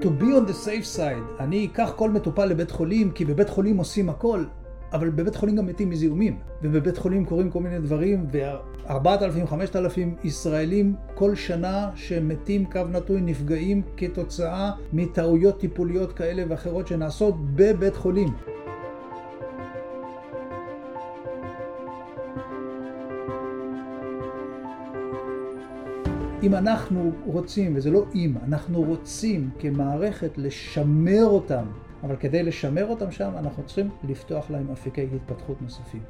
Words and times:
to 0.00 0.04
be 0.04 0.32
on 0.34 0.50
the 0.50 0.66
safe 0.66 0.96
side, 0.96 1.40
אני 1.40 1.66
אקח 1.66 1.92
כל 1.96 2.10
מטופל 2.10 2.44
לבית 2.46 2.70
חולים, 2.70 3.10
כי 3.10 3.24
בבית 3.24 3.48
חולים 3.48 3.76
עושים 3.76 4.08
הכל, 4.08 4.44
אבל 4.92 5.10
בבית 5.10 5.36
חולים 5.36 5.56
גם 5.56 5.66
מתים 5.66 5.90
מזיהומים, 5.90 6.38
ובבית 6.62 6.98
חולים 6.98 7.24
קורים 7.24 7.50
כל 7.50 7.60
מיני 7.60 7.78
דברים, 7.78 8.26
ו-4,000-5,000 8.32 10.24
ישראלים 10.24 10.94
כל 11.14 11.34
שנה 11.34 11.90
שמתים 11.94 12.64
קו 12.64 12.80
נטוי 12.92 13.20
נפגעים 13.20 13.82
כתוצאה 13.96 14.70
מטעויות 14.92 15.60
טיפוליות 15.60 16.12
כאלה 16.12 16.44
ואחרות 16.48 16.86
שנעשות 16.86 17.34
בבית 17.54 17.96
חולים. 17.96 18.28
אם 26.42 26.54
אנחנו 26.54 27.12
רוצים, 27.24 27.76
וזה 27.76 27.90
לא 27.90 28.04
אם, 28.14 28.34
אנחנו 28.44 28.82
רוצים 28.82 29.50
כמערכת 29.58 30.38
לשמר 30.38 31.24
אותם, 31.24 31.64
אבל 32.02 32.16
כדי 32.16 32.42
לשמר 32.42 32.86
אותם 32.86 33.10
שם 33.10 33.30
אנחנו 33.38 33.62
צריכים 33.62 33.88
לפתוח 34.08 34.50
להם 34.50 34.70
אפיקי 34.72 35.06
התפתחות 35.16 35.62
נוספים. 35.62 36.02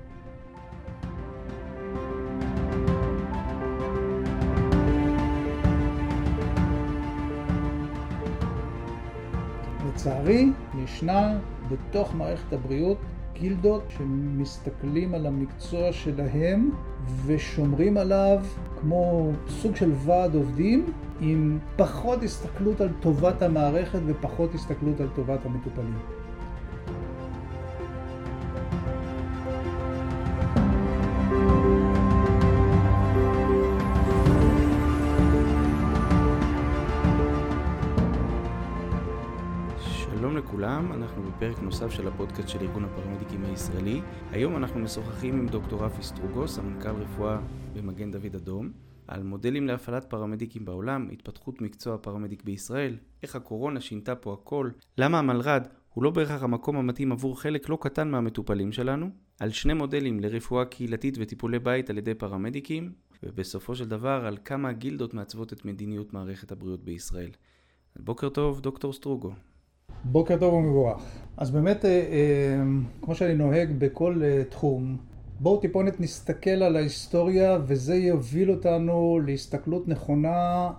לצערי, 9.89 10.53
ישנה 10.85 11.39
בתוך 11.71 12.15
מערכת 12.15 12.53
הבריאות 12.53 12.99
גילדות 13.41 13.83
שמסתכלים 13.89 15.15
על 15.15 15.27
המקצוע 15.27 15.93
שלהם 15.93 16.71
ושומרים 17.27 17.97
עליו 17.97 18.39
כמו 18.81 19.33
סוג 19.49 19.77
של 19.77 19.93
ועד 20.05 20.35
עובדים 20.35 20.93
עם 21.21 21.59
פחות 21.77 22.23
הסתכלות 22.23 22.81
על 22.81 22.89
טובת 23.01 23.43
המערכת 23.43 23.99
ופחות 24.07 24.55
הסתכלות 24.55 25.01
על 25.01 25.09
טובת 25.15 25.47
המטופלים. 25.47 26.20
לכולם, 40.51 40.93
אנחנו 40.93 41.23
בפרק 41.23 41.59
נוסף 41.59 41.91
של 41.91 42.09
הפודקאסט 42.09 42.49
של 42.49 42.59
ארגון 42.59 42.85
הפרמדיקים 42.85 43.45
הישראלי. 43.45 44.01
היום 44.31 44.57
אנחנו 44.57 44.81
משוחחים 44.81 45.39
עם 45.39 45.49
דוקטור 45.49 45.85
רפי 45.85 46.03
סטרוגו, 46.03 46.49
סמנכ"ל 46.49 46.91
רפואה 46.91 47.39
במגן 47.73 48.11
דוד 48.11 48.35
אדום, 48.35 48.73
על 49.09 49.23
מודלים 49.23 49.67
להפעלת 49.67 50.05
פרמדיקים 50.05 50.65
בעולם, 50.65 51.09
התפתחות 51.13 51.61
מקצוע 51.61 51.95
הפרמדיק 51.95 52.43
בישראל, 52.43 52.97
איך 53.23 53.37
הקורונה 53.37 53.81
שינתה 53.81 54.15
פה 54.15 54.33
הכל, 54.33 54.71
למה 54.99 55.19
המלר"ד 55.19 55.69
הוא 55.95 56.05
לא 56.05 56.11
בהכרח 56.11 56.43
המקום 56.43 56.77
המתאים 56.77 57.13
עבור 57.13 57.41
חלק 57.41 57.69
לא 57.69 57.79
קטן 57.81 58.11
מהמטופלים 58.11 58.73
שלנו, 58.73 59.11
על 59.41 59.51
שני 59.51 59.75
מודלים 59.75 60.21
לרפואה 60.21 60.65
קהילתית 60.65 61.15
וטיפולי 61.21 61.59
בית 61.59 61.91
על 61.91 61.99
ידי 61.99 62.15
פרמדיקים, 62.15 62.93
ובסופו 63.23 63.75
של 63.75 63.89
דבר 63.89 64.25
על 64.27 64.37
כמה 64.45 64.69
הגילדות 64.69 65.15
מעצבות 65.15 65.53
את 65.53 65.65
מדיניות 65.65 66.13
מערכת 66.13 66.53
הבריאות 66.53 66.85
בישראל. 66.85 67.31
בוקר 67.97 68.29
טוב, 68.29 68.61
דוקטור 68.61 68.93
סטרוגו. 68.93 69.33
בוקר 70.05 70.37
טוב 70.37 70.55
ומבורך. 70.55 71.03
אז 71.37 71.51
באמת, 71.51 71.85
אה, 71.85 71.91
אה, 71.91 72.63
כמו 73.03 73.15
שאני 73.15 73.35
נוהג 73.35 73.69
בכל 73.79 74.21
אה, 74.25 74.43
תחום, 74.49 74.97
בואו 75.41 75.57
טיפונת 75.57 76.01
נסתכל 76.01 76.51
על 76.51 76.77
ההיסטוריה 76.77 77.59
וזה 77.67 77.95
יוביל 77.95 78.51
אותנו 78.51 79.21
להסתכלות 79.27 79.89
נכונה 79.89 80.71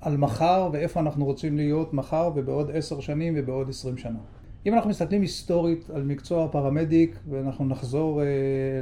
על 0.00 0.16
מחר 0.16 0.68
ואיפה 0.72 1.00
אנחנו 1.00 1.24
רוצים 1.24 1.56
להיות 1.56 1.94
מחר 1.94 2.30
ובעוד 2.34 2.70
עשר 2.74 3.00
שנים 3.00 3.34
ובעוד 3.36 3.68
עשרים 3.68 3.96
שנה. 3.96 4.18
אם 4.66 4.74
אנחנו 4.74 4.90
מסתכלים 4.90 5.22
היסטורית 5.22 5.90
על 5.90 6.02
מקצוע 6.02 6.44
הפרמדיק 6.44 7.18
ואנחנו 7.28 7.66
נחזור 7.66 8.22
אה, 8.22 8.26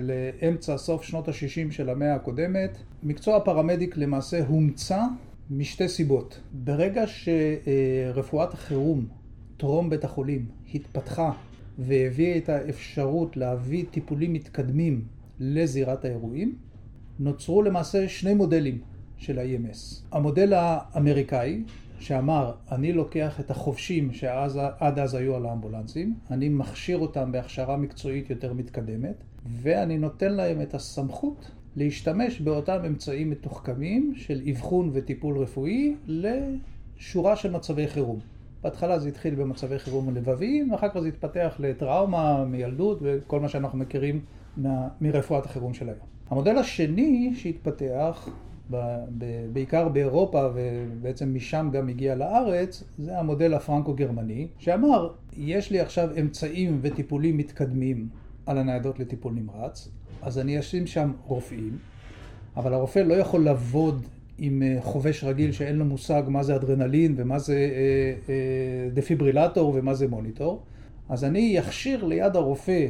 לאמצע 0.03 0.77
סוף 0.77 1.03
שנות 1.03 1.29
ה-60 1.29 1.73
של 1.73 1.91
המאה 1.91 2.15
הקודמת, 2.15 2.79
מקצוע 3.03 3.37
הפרמדיק 3.37 3.97
למעשה 3.97 4.47
הומצא 4.47 5.01
משתי 5.51 5.89
סיבות. 5.89 6.41
ברגע 6.53 7.05
שרפואת 7.07 8.55
החירום 8.55 9.07
טרום 9.57 9.91
בית 9.91 10.05
החולים 10.05 10.47
התפתחה 10.75 11.33
והביאה 11.79 12.37
את 12.37 12.49
האפשרות 12.49 13.37
להביא 13.37 13.85
טיפולים 13.91 14.33
מתקדמים 14.33 15.05
לזירת 15.41 16.05
האירועים, 16.05 16.59
נוצרו 17.19 17.63
למעשה 17.63 18.09
שני 18.09 18.35
מודלים 18.35 18.79
של 19.17 19.39
ה-EMS. 19.39 20.03
המודל 20.13 20.53
האמריקאי, 20.53 21.63
שאמר, 21.99 22.53
אני 22.73 22.93
לוקח 22.93 23.41
את 23.41 23.51
החובשים 23.51 24.13
שעד 24.13 24.99
אז 24.99 25.15
היו 25.15 25.37
על 25.37 25.47
האמבולנסים, 25.47 26.15
אני 26.31 26.49
מכשיר 26.49 26.99
אותם 26.99 27.33
בהכשרה 27.33 27.77
מקצועית 27.77 28.31
יותר 28.31 28.53
מתקדמת, 28.53 29.25
ואני 29.47 29.99
נותן 29.99 30.33
להם 30.33 30.61
את 30.61 30.75
הסמכות 30.75 31.51
להשתמש 31.77 32.41
באותם 32.41 32.79
אמצעים 32.87 33.31
מתוחכמים 33.31 34.13
של 34.17 34.43
אבחון 34.51 34.91
וטיפול 34.93 35.39
רפואי 35.39 35.95
לשורה 36.07 37.37
של 37.37 37.51
מצבי 37.51 37.89
חירום. 37.89 38.36
בהתחלה 38.63 38.99
זה 38.99 39.09
התחיל 39.09 39.35
במצבי 39.35 39.79
חירום 39.79 40.15
לבביים, 40.15 40.73
ואחר 40.73 40.89
כך 40.89 40.99
זה 40.99 41.09
התפתח 41.09 41.57
לטראומה 41.59 42.45
מילדות 42.45 42.99
וכל 43.03 43.41
מה 43.41 43.49
שאנחנו 43.49 43.79
מכירים 43.79 44.21
מה, 44.57 44.89
מרפואת 45.01 45.47
החירום 45.47 45.75
של 45.75 45.89
היום. 45.89 46.07
המודל 46.31 46.59
השני 46.59 47.33
שהתפתח, 47.35 48.29
ב, 48.71 48.77
ב, 49.19 49.47
בעיקר 49.53 49.89
באירופה 49.89 50.49
ובעצם 50.55 51.35
משם 51.35 51.69
גם 51.73 51.89
הגיע 51.89 52.15
לארץ, 52.15 52.85
זה 52.99 53.19
המודל 53.19 53.55
הפרנקו-גרמני, 53.55 54.49
שאמר, 54.59 55.11
יש 55.37 55.71
לי 55.71 55.81
עכשיו 55.81 56.09
אמצעים 56.21 56.79
וטיפולים 56.83 57.37
מתקדמים 57.37 58.09
על 58.47 58.59
הניידות 58.59 59.01
לטיפול 59.01 59.33
נמרץ, 59.33 59.89
אז 60.23 60.39
אני 60.39 60.59
אשים 60.59 60.87
שם 60.87 61.13
רופאים, 61.27 61.79
אבל 62.57 62.75
הרופא 62.75 62.99
לא 62.99 63.15
יכול 63.15 63.45
לעבוד 63.45 64.07
עם 64.39 64.63
אה, 64.63 64.77
חובש 64.81 65.25
רגיל 65.25 65.53
שאין 65.53 65.77
לו 65.77 65.85
מושג 65.85 66.23
מה 66.29 66.43
זה 66.43 66.57
אדרנלין 66.57 67.15
ומה 67.17 67.39
זה 67.39 67.55
אה, 67.55 68.35
אה, 68.35 68.91
דפיברילטור 68.95 69.73
ומה 69.75 69.95
זה 69.95 70.09
מוניטור, 70.09 70.63
אז 71.09 71.25
אני 71.25 71.61
אכשיר 71.61 72.05
ליד 72.05 72.37
הרופא 72.37 72.87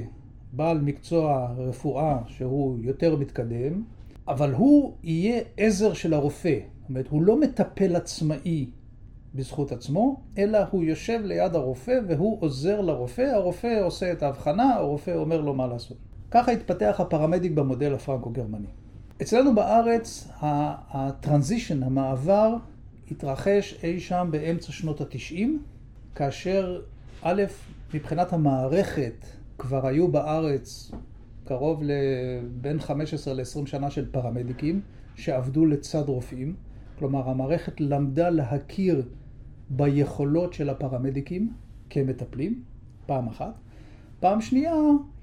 בעל 0.52 0.80
מקצוע 0.80 1.54
רפואה 1.56 2.18
שהוא 2.26 2.78
יותר 2.82 3.16
מתקדם, 3.16 3.82
אבל 4.28 4.52
הוא 4.52 4.92
יהיה 5.02 5.40
עזר 5.56 5.92
של 5.92 6.14
הרופא. 6.14 6.58
זאת 6.80 6.88
אומרת, 6.88 7.08
הוא 7.08 7.22
לא 7.22 7.40
מטפל 7.40 7.96
עצמאי 7.96 8.70
בזכות 9.34 9.72
עצמו, 9.72 10.20
אלא 10.38 10.58
הוא 10.70 10.84
יושב 10.84 11.20
ליד 11.24 11.54
הרופא 11.54 12.00
והוא 12.08 12.38
עוזר 12.40 12.80
לרופא, 12.80 13.22
הרופא 13.22 13.80
עושה 13.82 14.12
את 14.12 14.22
ההבחנה, 14.22 14.74
הרופא 14.74 15.10
אומר 15.10 15.40
לו 15.40 15.54
מה 15.54 15.66
לעשות. 15.66 15.96
ככה 16.30 16.52
התפתח 16.52 16.96
הפרמדיק 17.00 17.52
במודל 17.52 17.94
הפרנקו-גרמני. 17.94 18.85
אצלנו 19.22 19.54
בארץ 19.54 20.28
הטרנזישן, 20.40 21.82
המעבר, 21.82 22.56
התרחש 23.10 23.78
אי 23.82 24.00
שם 24.00 24.28
באמצע 24.30 24.72
שנות 24.72 25.00
התשעים, 25.00 25.62
כאשר 26.14 26.82
א', 27.22 27.42
מבחינת 27.94 28.32
המערכת, 28.32 29.26
כבר 29.58 29.86
היו 29.86 30.08
בארץ 30.08 30.90
קרוב 31.44 31.82
לבין 31.84 32.80
15 32.80 33.34
ל-20 33.34 33.66
שנה 33.66 33.90
של 33.90 34.10
פרמדיקים 34.10 34.80
שעבדו 35.14 35.66
לצד 35.66 36.08
רופאים. 36.08 36.54
כלומר, 36.98 37.28
המערכת 37.28 37.80
למדה 37.80 38.30
להכיר 38.30 39.02
ביכולות 39.70 40.52
של 40.52 40.70
הפרמדיקים 40.70 41.52
כמטפלים, 41.90 42.62
פעם 43.06 43.28
אחת. 43.28 43.54
פעם 44.20 44.40
שנייה, 44.40 44.74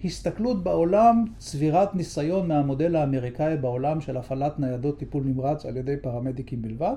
הסתכלות 0.03 0.63
בעולם, 0.63 1.25
צבירת 1.37 1.95
ניסיון 1.95 2.47
מהמודל 2.47 2.95
האמריקאי 2.95 3.57
בעולם 3.57 4.01
של 4.01 4.17
הפעלת 4.17 4.59
ניידות 4.59 4.99
טיפול 4.99 5.23
נמרץ 5.23 5.65
על 5.65 5.77
ידי 5.77 5.97
פרמדיקים 6.01 6.61
בלבד, 6.61 6.95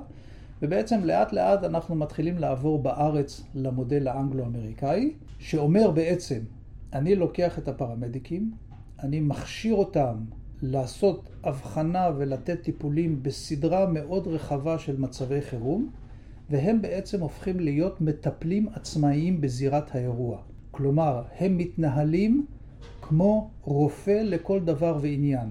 ובעצם 0.62 1.05
לאט 1.05 1.32
לאט 1.32 1.65
אנחנו 1.65 1.94
מתחילים 1.94 2.38
לעבור 2.38 2.82
בארץ 2.82 3.43
למודל 3.55 4.09
האנגלו-אמריקאי, 4.09 5.12
שאומר 5.38 5.91
בעצם, 5.91 6.38
אני 6.93 7.15
לוקח 7.15 7.59
את 7.59 7.69
הפרמדיקים, 7.69 8.53
אני 9.03 9.20
מכשיר 9.20 9.75
אותם 9.75 10.17
לעשות 10.62 11.29
הבחנה 11.44 12.11
ולתת 12.17 12.62
טיפולים 12.62 13.23
בסדרה 13.23 13.87
מאוד 13.87 14.26
רחבה 14.26 14.79
של 14.79 15.00
מצבי 15.00 15.41
חירום, 15.41 15.91
והם 16.50 16.82
בעצם 16.82 17.20
הופכים 17.20 17.61
להיות 17.61 18.00
מטפלים 18.00 18.69
עצמאיים 18.75 19.41
בזירת 19.41 19.94
האירוע. 19.94 20.38
כלומר, 20.76 21.23
הם 21.38 21.58
מתנהלים 21.58 22.46
כמו 23.02 23.50
רופא 23.62 24.20
לכל 24.25 24.61
דבר 24.61 24.99
ועניין. 25.00 25.49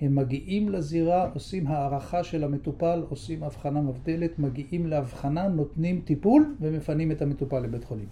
הם 0.00 0.14
מגיעים 0.14 0.68
לזירה, 0.68 1.30
עושים 1.34 1.66
הערכה 1.66 2.24
של 2.24 2.44
המטופל, 2.44 3.02
עושים 3.08 3.42
הבחנה 3.42 3.80
מבדלת, 3.80 4.38
מגיעים 4.38 4.86
להבחנה, 4.86 5.48
נותנים 5.48 6.00
טיפול 6.04 6.56
ומפנים 6.60 7.12
את 7.12 7.22
המטופל 7.22 7.60
לבית 7.60 7.84
חולים. 7.84 8.06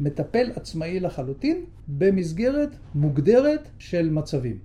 מטפל 0.00 0.50
עצמאי 0.56 1.00
לחלוטין 1.00 1.64
במסגרת 1.88 2.76
מוגדרת 2.94 3.68
של 3.78 4.10
מצבים. 4.10 4.58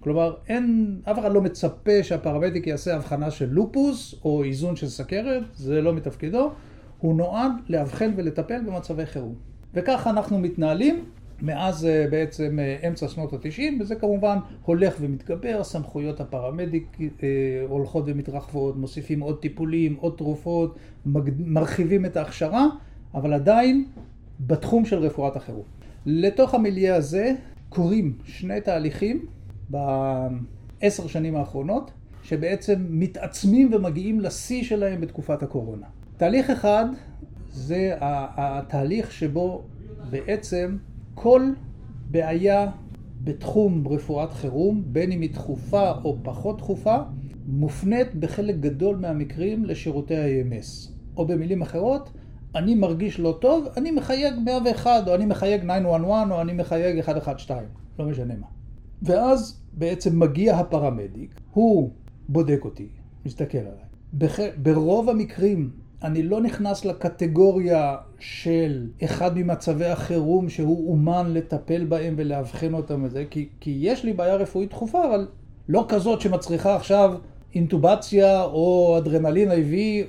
כלומר, 0.00 0.34
אין, 0.48 0.96
אף 1.04 1.18
אחד 1.18 1.32
לא 1.32 1.42
מצפה 1.42 2.02
שהפרמדיק 2.02 2.66
יעשה 2.66 2.96
הבחנה 2.96 3.30
של 3.30 3.50
לופוס 3.50 4.14
או 4.24 4.44
איזון 4.44 4.76
של 4.76 4.88
סכרת, 4.88 5.42
זה 5.54 5.82
לא 5.82 5.94
מתפקידו. 5.94 6.50
הוא 6.98 7.14
נועד 7.14 7.52
לאבחן 7.68 8.12
ולטפל 8.16 8.60
במצבי 8.66 9.06
חירום. 9.06 9.55
וככה 9.76 10.10
אנחנו 10.10 10.38
מתנהלים 10.38 11.04
מאז 11.42 11.86
אה, 11.86 12.06
בעצם 12.10 12.58
אה, 12.58 12.88
אמצע 12.88 13.08
שנות 13.08 13.32
התשעים, 13.32 13.78
וזה 13.80 13.94
כמובן 13.94 14.38
הולך 14.62 14.96
ומתגבר, 15.00 15.64
סמכויות 15.64 16.20
הפרמדיק 16.20 16.96
אה, 17.00 17.28
הולכות 17.68 18.04
ומתרחבות, 18.06 18.76
מוסיפים 18.76 19.20
עוד 19.20 19.38
טיפולים, 19.40 19.96
עוד 20.00 20.14
תרופות, 20.16 20.76
מרחיבים 21.38 22.06
את 22.06 22.16
ההכשרה, 22.16 22.66
אבל 23.14 23.32
עדיין 23.32 23.84
בתחום 24.40 24.84
של 24.84 24.98
רפואת 24.98 25.36
החירום. 25.36 25.64
לתוך 26.06 26.54
המיליה 26.54 26.96
הזה 26.96 27.32
קורים 27.68 28.12
שני 28.24 28.60
תהליכים 28.60 29.26
בעשר 29.70 31.06
שנים 31.06 31.36
האחרונות, 31.36 31.90
שבעצם 32.22 32.86
מתעצמים 32.90 33.70
ומגיעים 33.72 34.20
לשיא 34.20 34.62
שלהם 34.62 35.00
בתקופת 35.00 35.42
הקורונה. 35.42 35.86
תהליך 36.16 36.50
אחד 36.50 36.84
זה 37.56 37.94
התהליך 38.00 39.12
שבו 39.12 39.64
בעצם 40.10 40.76
כל 41.14 41.50
בעיה 42.10 42.70
בתחום 43.24 43.88
רפואת 43.88 44.32
חירום, 44.32 44.82
בין 44.86 45.12
אם 45.12 45.20
היא 45.20 45.30
דחופה 45.32 45.90
או 46.04 46.16
פחות 46.22 46.58
דחופה, 46.58 46.96
מופנית 47.46 48.14
בחלק 48.14 48.54
גדול 48.60 48.96
מהמקרים 48.96 49.64
לשירותי 49.64 50.16
ה-EMS. 50.16 50.90
או 51.16 51.26
במילים 51.26 51.62
אחרות, 51.62 52.10
אני 52.54 52.74
מרגיש 52.74 53.20
לא 53.20 53.38
טוב, 53.40 53.66
אני 53.76 53.90
מחייג 53.90 54.34
101, 54.44 55.08
או 55.08 55.14
אני 55.14 55.26
מחייג 55.26 55.60
911, 55.60 56.36
או 56.36 56.40
אני 56.42 56.52
מחייג 56.52 56.96
112, 56.96 57.60
לא 57.98 58.04
משנה 58.06 58.34
מה. 58.36 58.46
ואז 59.02 59.60
בעצם 59.72 60.18
מגיע 60.18 60.56
הפרמדיק, 60.56 61.40
הוא 61.52 61.90
בודק 62.28 62.60
אותי, 62.64 62.88
מסתכל 63.26 63.58
עליי. 63.58 63.86
בח... 64.14 64.38
ברוב 64.62 65.10
המקרים 65.10 65.70
אני 66.02 66.22
לא 66.22 66.40
נכנס 66.40 66.84
לקטגוריה 66.84 67.96
של 68.18 68.88
אחד 69.04 69.38
ממצבי 69.38 69.84
החירום 69.84 70.48
שהוא 70.48 70.90
אומן 70.90 71.26
לטפל 71.32 71.84
בהם 71.84 72.14
ולאבחן 72.16 72.74
אותם 72.74 73.04
וזה, 73.04 73.24
כי, 73.30 73.48
כי 73.60 73.78
יש 73.80 74.04
לי 74.04 74.12
בעיה 74.12 74.36
רפואית 74.36 74.70
דחופה, 74.70 75.04
אבל 75.04 75.28
לא 75.68 75.84
כזאת 75.88 76.20
שמצריכה 76.20 76.76
עכשיו 76.76 77.14
אינטובציה 77.54 78.42
או 78.42 78.94
אדרנלין 78.98 79.50
IV 79.50 79.54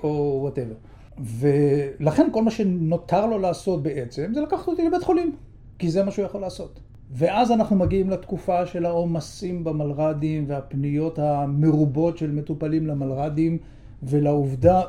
או 0.03 0.39
whatever. 0.41 0.75
ולכן 1.19 2.27
כל 2.31 2.43
מה 2.43 2.51
שנותר 2.51 3.25
לו 3.25 3.39
לעשות 3.39 3.83
בעצם 3.83 4.31
זה 4.33 4.41
לקחת 4.41 4.67
אותי 4.67 4.87
לבית 4.87 5.03
חולים, 5.03 5.35
כי 5.79 5.91
זה 5.91 6.03
מה 6.03 6.11
שהוא 6.11 6.25
יכול 6.25 6.41
לעשות. 6.41 6.79
ואז 7.11 7.51
אנחנו 7.51 7.75
מגיעים 7.75 8.09
לתקופה 8.09 8.65
של 8.65 8.85
העומסים 8.85 9.63
במלר"דים 9.63 10.45
והפניות 10.47 11.19
המרובות 11.19 12.17
של 12.17 12.31
מטופלים 12.31 12.87
למלר"דים 12.87 13.57
ולעובדה 14.03 14.81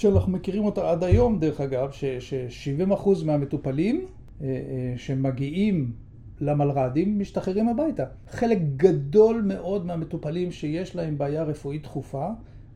שאנחנו 0.00 0.32
מכירים 0.32 0.64
אותה 0.64 0.90
עד 0.90 1.04
היום, 1.04 1.38
דרך 1.38 1.60
אגב, 1.60 1.90
ש-70% 1.92 3.24
מהמטופלים 3.24 4.06
אה, 4.42 4.46
אה, 4.46 4.94
שמגיעים 4.96 5.92
למלר"דים 6.40 7.18
משתחררים 7.18 7.68
הביתה. 7.68 8.04
חלק 8.28 8.58
גדול 8.76 9.42
מאוד 9.46 9.86
מהמטופלים 9.86 10.52
שיש 10.52 10.96
להם 10.96 11.18
בעיה 11.18 11.42
רפואית 11.42 11.82
דחופה, 11.82 12.28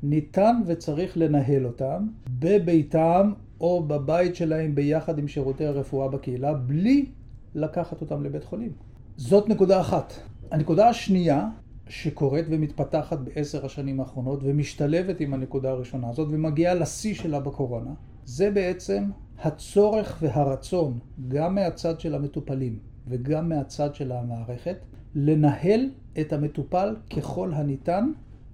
ניתן 0.03 0.61
וצריך 0.67 1.17
לנהל 1.17 1.67
אותם 1.67 2.07
בביתם 2.39 3.33
או 3.61 3.83
בבית 3.83 4.37
שלהם 4.37 4.75
ביחד 4.75 5.19
עם 5.19 5.29
שירותי 5.29 5.67
הרפואה 5.67 6.09
בקהילה, 6.09 6.55
בלי 6.55 7.07
לקחת 7.55 8.01
אותם 8.01 8.23
לבית 8.23 8.45
חולים. 8.45 8.73
זאת 9.17 9.49
נקודה 9.49 9.81
אחת. 9.81 10.13
הנקודה 10.51 10.89
השנייה 10.89 11.49
שקורית 11.89 12.47
ומתפתחת 12.51 13.19
בעשר 13.19 13.67
השנים 13.67 14.01
האחרונות 14.01 14.41
ומשתלבת 14.43 15.21
עם 15.21 15.35
הנקודה 15.35 15.71
הראשונה 15.71 16.09
הזאת 16.09 16.29
ומגיעה 16.31 16.75
לשיא 16.75 17.15
שלה 17.15 17.41
בקורונה, 17.41 17.91
זה 18.25 18.51
בעצם 18.51 19.05
הצורך 19.39 20.19
והרצון, 20.23 20.99
גם 21.29 21.55
מהצד 21.55 22.01
של 22.01 22.15
המטופלים 22.15 22.79
וגם 23.09 23.49
מהצד 23.49 23.95
של 23.95 24.13
המערכת, 24.13 24.77
לנהל 25.15 25.91
את 26.21 26.33
המטופל 26.33 26.97
ככל 27.17 27.53
הניתן 27.55 28.11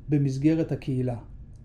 במסגרת 0.08 0.72
הקהילה, 0.72 1.16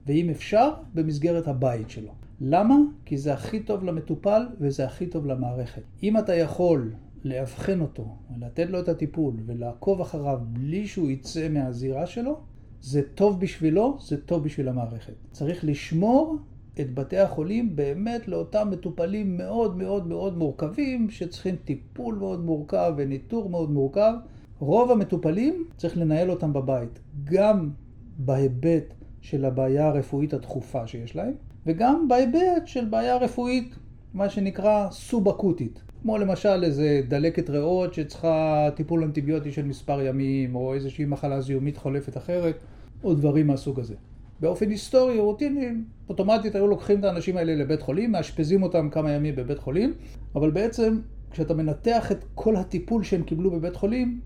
ואם 0.07 0.29
אפשר, 0.29 0.73
במסגרת 0.93 1.47
הבית 1.47 1.89
שלו. 1.89 2.11
למה? 2.41 2.75
כי 3.05 3.17
זה 3.17 3.33
הכי 3.33 3.59
טוב 3.59 3.83
למטופל 3.83 4.47
וזה 4.59 4.85
הכי 4.85 5.07
טוב 5.07 5.25
למערכת. 5.25 5.81
אם 6.03 6.17
אתה 6.17 6.35
יכול 6.35 6.93
לאבחן 7.25 7.81
אותו, 7.81 8.15
לתת 8.39 8.69
לו 8.69 8.79
את 8.79 8.89
הטיפול 8.89 9.33
ולעקוב 9.45 10.01
אחריו 10.01 10.39
בלי 10.43 10.87
שהוא 10.87 11.09
יצא 11.09 11.49
מהזירה 11.49 12.05
שלו, 12.05 12.39
זה 12.81 13.01
טוב 13.15 13.39
בשבילו, 13.39 13.97
זה 14.01 14.21
טוב 14.21 14.43
בשביל 14.43 14.67
המערכת. 14.67 15.13
צריך 15.31 15.65
לשמור 15.65 16.37
את 16.79 16.93
בתי 16.93 17.17
החולים 17.17 17.75
באמת 17.75 18.27
לאותם 18.27 18.69
מטופלים 18.71 19.37
מאוד 19.37 19.77
מאוד 19.77 20.07
מאוד 20.07 20.37
מורכבים, 20.37 21.09
שצריכים 21.09 21.55
טיפול 21.55 22.15
מאוד 22.15 22.45
מורכב 22.45 22.93
וניטור 22.97 23.49
מאוד 23.49 23.71
מורכב. 23.71 24.13
רוב 24.59 24.91
המטופלים 24.91 25.65
צריך 25.77 25.97
לנהל 25.97 26.31
אותם 26.31 26.53
בבית, 26.53 26.99
גם 27.23 27.69
בהיבט 28.17 28.93
של 29.21 29.45
הבעיה 29.45 29.87
הרפואית 29.87 30.33
הדחופה 30.33 30.87
שיש 30.87 31.15
להם, 31.15 31.33
וגם 31.65 32.07
בהיבט 32.07 32.65
של 32.65 32.85
בעיה 32.85 33.17
רפואית, 33.17 33.75
מה 34.13 34.29
שנקרא 34.29 34.87
סוב-אקוטית. 34.91 35.81
כמו 36.05 36.17
למשל 36.17 36.63
איזה 36.63 37.01
דלקת 37.07 37.49
ריאות 37.49 37.93
שצריכה 37.93 38.69
טיפול 38.75 39.03
אנטיביוטי 39.03 39.51
של 39.51 39.65
מספר 39.65 40.01
ימים, 40.01 40.55
או 40.55 40.73
איזושהי 40.73 41.05
מחלה 41.05 41.41
זיהומית 41.41 41.77
חולפת 41.77 42.17
אחרת, 42.17 42.55
או 43.03 43.13
דברים 43.13 43.47
מהסוג 43.47 43.79
הזה. 43.79 43.95
באופן 44.39 44.69
היסטורי, 44.69 45.19
רוטיני, 45.19 45.67
אוטומטית 46.09 46.55
היו 46.55 46.67
לוקחים 46.67 46.99
את 46.99 47.03
האנשים 47.03 47.37
האלה 47.37 47.55
לבית 47.55 47.81
חולים, 47.81 48.11
מאשפזים 48.11 48.63
אותם 48.63 48.89
כמה 48.89 49.11
ימים 49.11 49.35
בבית 49.35 49.59
חולים, 49.59 49.93
אבל 50.35 50.51
בעצם 50.51 50.99
כשאתה 51.31 51.53
מנתח 51.53 52.11
את 52.11 52.25
כל 52.35 52.55
הטיפול 52.55 53.03
שהם 53.03 53.23
קיבלו 53.23 53.51
בבית 53.51 53.75
חולים, 53.75 54.19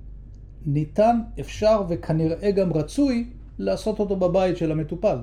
ניתן, 0.65 1.19
אפשר 1.39 1.83
וכנראה 1.89 2.51
גם 2.51 2.73
רצוי 2.73 3.27
לעשות 3.59 3.99
אותו 3.99 4.15
בבית 4.15 4.57
של 4.57 4.71
המטופל. 4.71 5.17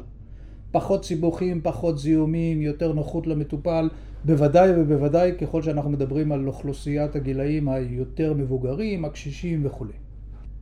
פחות 0.72 1.04
סיבוכים, 1.04 1.60
פחות 1.62 1.98
זיהומים, 1.98 2.62
יותר 2.62 2.92
נוחות 2.92 3.26
למטופל, 3.26 3.88
בוודאי 4.24 4.70
ובוודאי 4.76 5.32
ככל 5.40 5.62
שאנחנו 5.62 5.90
מדברים 5.90 6.32
על 6.32 6.46
אוכלוסיית 6.46 7.16
הגילאים 7.16 7.68
היותר 7.68 8.34
מבוגרים, 8.36 9.04
הקשישים 9.04 9.66
וכולי. 9.66 9.92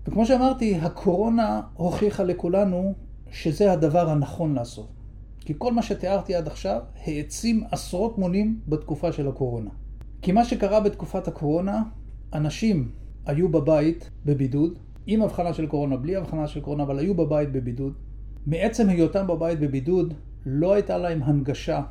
וכמו 0.07 0.27
שאמרתי, 0.27 0.75
הקורונה 0.75 1.61
הוכיחה 1.75 2.23
לכולנו 2.23 2.95
שזה 3.31 3.73
הדבר 3.73 4.11
הנכון 4.11 4.55
לעשות. 4.55 4.89
כי 5.41 5.55
כל 5.59 5.73
מה 5.73 5.83
שתיארתי 5.83 6.35
עד 6.35 6.47
עכשיו 6.47 6.81
העצים 7.05 7.65
עשרות 7.71 8.19
מונים 8.19 8.61
בתקופה 8.69 9.13
של 9.13 9.29
הקורונה. 9.29 9.71
כי 10.23 10.33
מה 10.33 10.45
שקרה 10.45 10.81
בתקופת 10.81 11.29
הקורונה, 11.29 11.83
אנשים 12.33 12.89
היו 13.27 13.49
בבית 13.49 14.11
בבידוד, 14.25 14.79
עם 15.07 15.23
הבחנה 15.23 15.55
של 15.55 15.67
קורונה, 15.67 15.97
בלי 15.97 16.17
הבחנה 16.17 16.47
של 16.47 16.61
קורונה, 16.61 16.83
אבל 16.83 16.99
היו 16.99 17.15
בבית 17.15 17.53
בבידוד. 17.53 17.93
מעצם 18.47 18.89
היותם 18.89 19.27
בבית 19.27 19.61
בבידוד, 19.61 20.15
לא 20.47 20.73
הייתה 20.73 20.99
להם 20.99 21.23
הנגשה 21.23 21.83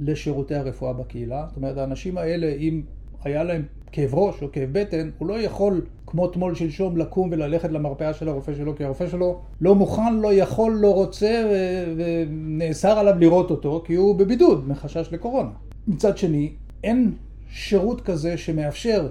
לשירותי 0.00 0.54
הרפואה 0.54 0.92
בקהילה. 0.92 1.44
זאת 1.48 1.56
אומרת, 1.56 1.76
האנשים 1.76 2.18
האלה, 2.18 2.46
אם 2.46 2.82
היה 3.24 3.44
להם 3.44 3.62
כאב 3.92 4.14
ראש 4.14 4.42
או 4.42 4.52
כאב 4.52 4.68
בטן, 4.72 5.10
הוא 5.18 5.28
לא 5.28 5.40
יכול, 5.40 5.86
כמו 6.06 6.26
תמול 6.26 6.54
שלשום, 6.54 6.96
לקום 6.96 7.28
וללכת 7.32 7.72
למרפאה 7.72 8.14
של 8.14 8.28
הרופא 8.28 8.54
שלו, 8.54 8.76
כי 8.76 8.84
הרופא 8.84 9.08
שלו 9.08 9.40
לא 9.60 9.74
מוכן, 9.74 10.16
לא 10.16 10.32
יכול, 10.34 10.72
לא 10.72 10.94
רוצה, 10.94 11.50
ונאסר 11.96 12.98
עליו 12.98 13.18
לראות 13.18 13.50
אותו, 13.50 13.82
כי 13.86 13.94
הוא 13.94 14.14
בבידוד, 14.14 14.68
מחשש 14.68 15.08
לקורונה. 15.12 15.50
מצד 15.88 16.18
שני, 16.18 16.52
אין 16.84 17.14
שירות 17.48 18.00
כזה 18.00 18.36
שמאפשר 18.36 19.08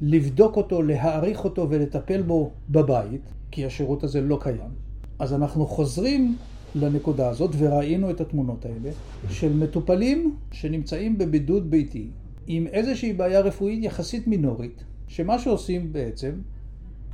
לבדוק 0.00 0.56
אותו, 0.56 0.82
להעריך 0.82 1.44
אותו 1.44 1.66
ולטפל 1.70 2.22
בו 2.22 2.50
בבית, 2.70 3.22
כי 3.50 3.66
השירות 3.66 4.04
הזה 4.04 4.20
לא 4.20 4.38
קיים. 4.40 4.79
אז 5.20 5.34
אנחנו 5.34 5.66
חוזרים 5.66 6.36
לנקודה 6.74 7.28
הזאת, 7.28 7.50
וראינו 7.58 8.10
את 8.10 8.20
התמונות 8.20 8.64
האלה, 8.64 8.90
של 9.30 9.52
מטופלים 9.52 10.36
שנמצאים 10.52 11.18
בבידוד 11.18 11.70
ביתי, 11.70 12.06
עם 12.46 12.66
איזושהי 12.66 13.12
בעיה 13.12 13.40
רפואית 13.40 13.84
יחסית 13.84 14.26
מינורית, 14.26 14.84
שמה 15.08 15.38
שעושים 15.38 15.92
בעצם, 15.92 16.32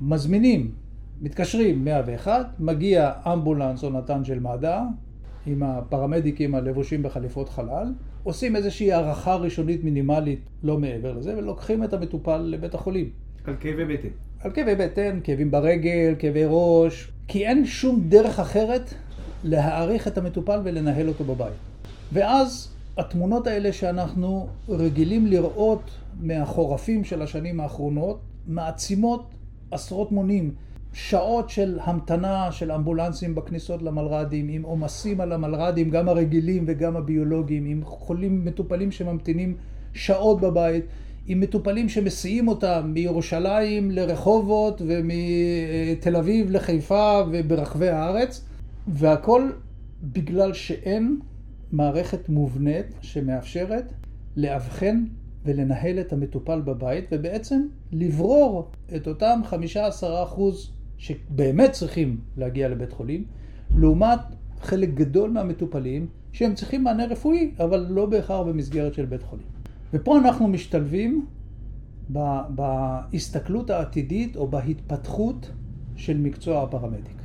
מזמינים, 0.00 0.70
מתקשרים 1.20 1.84
101, 1.84 2.46
מגיע 2.60 3.12
אמבולנס 3.32 3.84
או 3.84 3.90
נתן 3.90 4.24
של 4.24 4.40
מד"א, 4.40 4.80
עם 5.46 5.62
הפרמדיקים 5.62 6.54
הלבושים 6.54 7.02
בחליפות 7.02 7.48
חלל, 7.48 7.92
עושים 8.22 8.56
איזושהי 8.56 8.92
הערכה 8.92 9.34
ראשונית 9.34 9.84
מינימלית, 9.84 10.40
לא 10.62 10.78
מעבר 10.78 11.12
לזה, 11.12 11.36
ולוקחים 11.38 11.84
את 11.84 11.92
המטופל 11.92 12.38
לבית 12.38 12.74
החולים. 12.74 13.10
על 13.44 13.54
כאבי 13.60 13.84
בטן. 13.84 14.08
על 14.40 14.50
כאבי 14.50 14.74
בטן, 14.74 15.18
כאבים 15.24 15.50
ברגל, 15.50 16.14
כאבי 16.18 16.44
ראש, 16.46 17.12
כי 17.28 17.46
אין 17.46 17.66
שום 17.66 18.08
דרך 18.08 18.40
אחרת 18.40 18.94
להעריך 19.44 20.08
את 20.08 20.18
המטופל 20.18 20.60
ולנהל 20.64 21.08
אותו 21.08 21.24
בבית. 21.24 21.52
ואז 22.12 22.68
התמונות 22.96 23.46
האלה 23.46 23.72
שאנחנו 23.72 24.48
רגילים 24.68 25.26
לראות 25.26 25.90
מהחורפים 26.20 27.04
של 27.04 27.22
השנים 27.22 27.60
האחרונות, 27.60 28.20
מעצימות 28.46 29.30
עשרות 29.70 30.12
מונים 30.12 30.54
שעות 30.92 31.50
של 31.50 31.78
המתנה 31.82 32.52
של 32.52 32.72
אמבולנסים 32.72 33.34
בכניסות 33.34 33.82
למלר"דים, 33.82 34.48
עם 34.48 34.62
עומסים 34.62 35.20
על 35.20 35.32
המלר"דים, 35.32 35.90
גם 35.90 36.08
הרגילים 36.08 36.64
וגם 36.66 36.96
הביולוגיים, 36.96 37.66
עם 37.66 37.84
חולים 37.84 38.44
מטופלים 38.44 38.90
שממתינים 38.90 39.56
שעות 39.92 40.40
בבית, 40.40 40.84
עם 41.26 41.40
מטופלים 41.40 41.88
שמסיעים 41.88 42.48
אותם 42.48 42.90
מירושלים 42.94 43.90
לרחובות 43.90 44.82
ומתל 44.86 46.16
אביב 46.16 46.50
לחיפה 46.50 47.22
וברחבי 47.30 47.88
הארץ, 47.88 48.44
והכל 48.88 49.50
בגלל 50.02 50.52
שאין 50.52 51.20
מערכת 51.72 52.28
מובנית 52.28 52.86
שמאפשרת 53.00 53.92
לאבחן 54.36 55.04
ולנהל 55.44 56.00
את 56.00 56.12
המטופל 56.12 56.60
בבית, 56.60 57.04
ובעצם 57.12 57.66
לברור 57.92 58.70
את 58.96 59.08
אותם 59.08 59.40
15% 59.50 60.40
שבאמת 60.98 61.72
צריכים 61.72 62.20
להגיע 62.36 62.68
לבית 62.68 62.92
חולים, 62.92 63.24
לעומת 63.78 64.18
חלק 64.60 64.88
גדול 64.94 65.30
מהמטופלים 65.30 66.06
שהם 66.32 66.54
צריכים 66.54 66.84
מענה 66.84 67.06
רפואי, 67.06 67.50
אבל 67.60 67.86
לא 67.90 68.06
בהכרח 68.06 68.46
במסגרת 68.46 68.94
של 68.94 69.04
בית 69.04 69.22
חולים. 69.22 69.55
ופה 69.96 70.18
אנחנו 70.18 70.48
משתלבים 70.48 71.26
בהסתכלות 72.48 73.70
העתידית 73.70 74.36
או 74.36 74.48
בהתפתחות 74.48 75.50
של 75.96 76.18
מקצוע 76.18 76.62
הפרמדיק. 76.62 77.22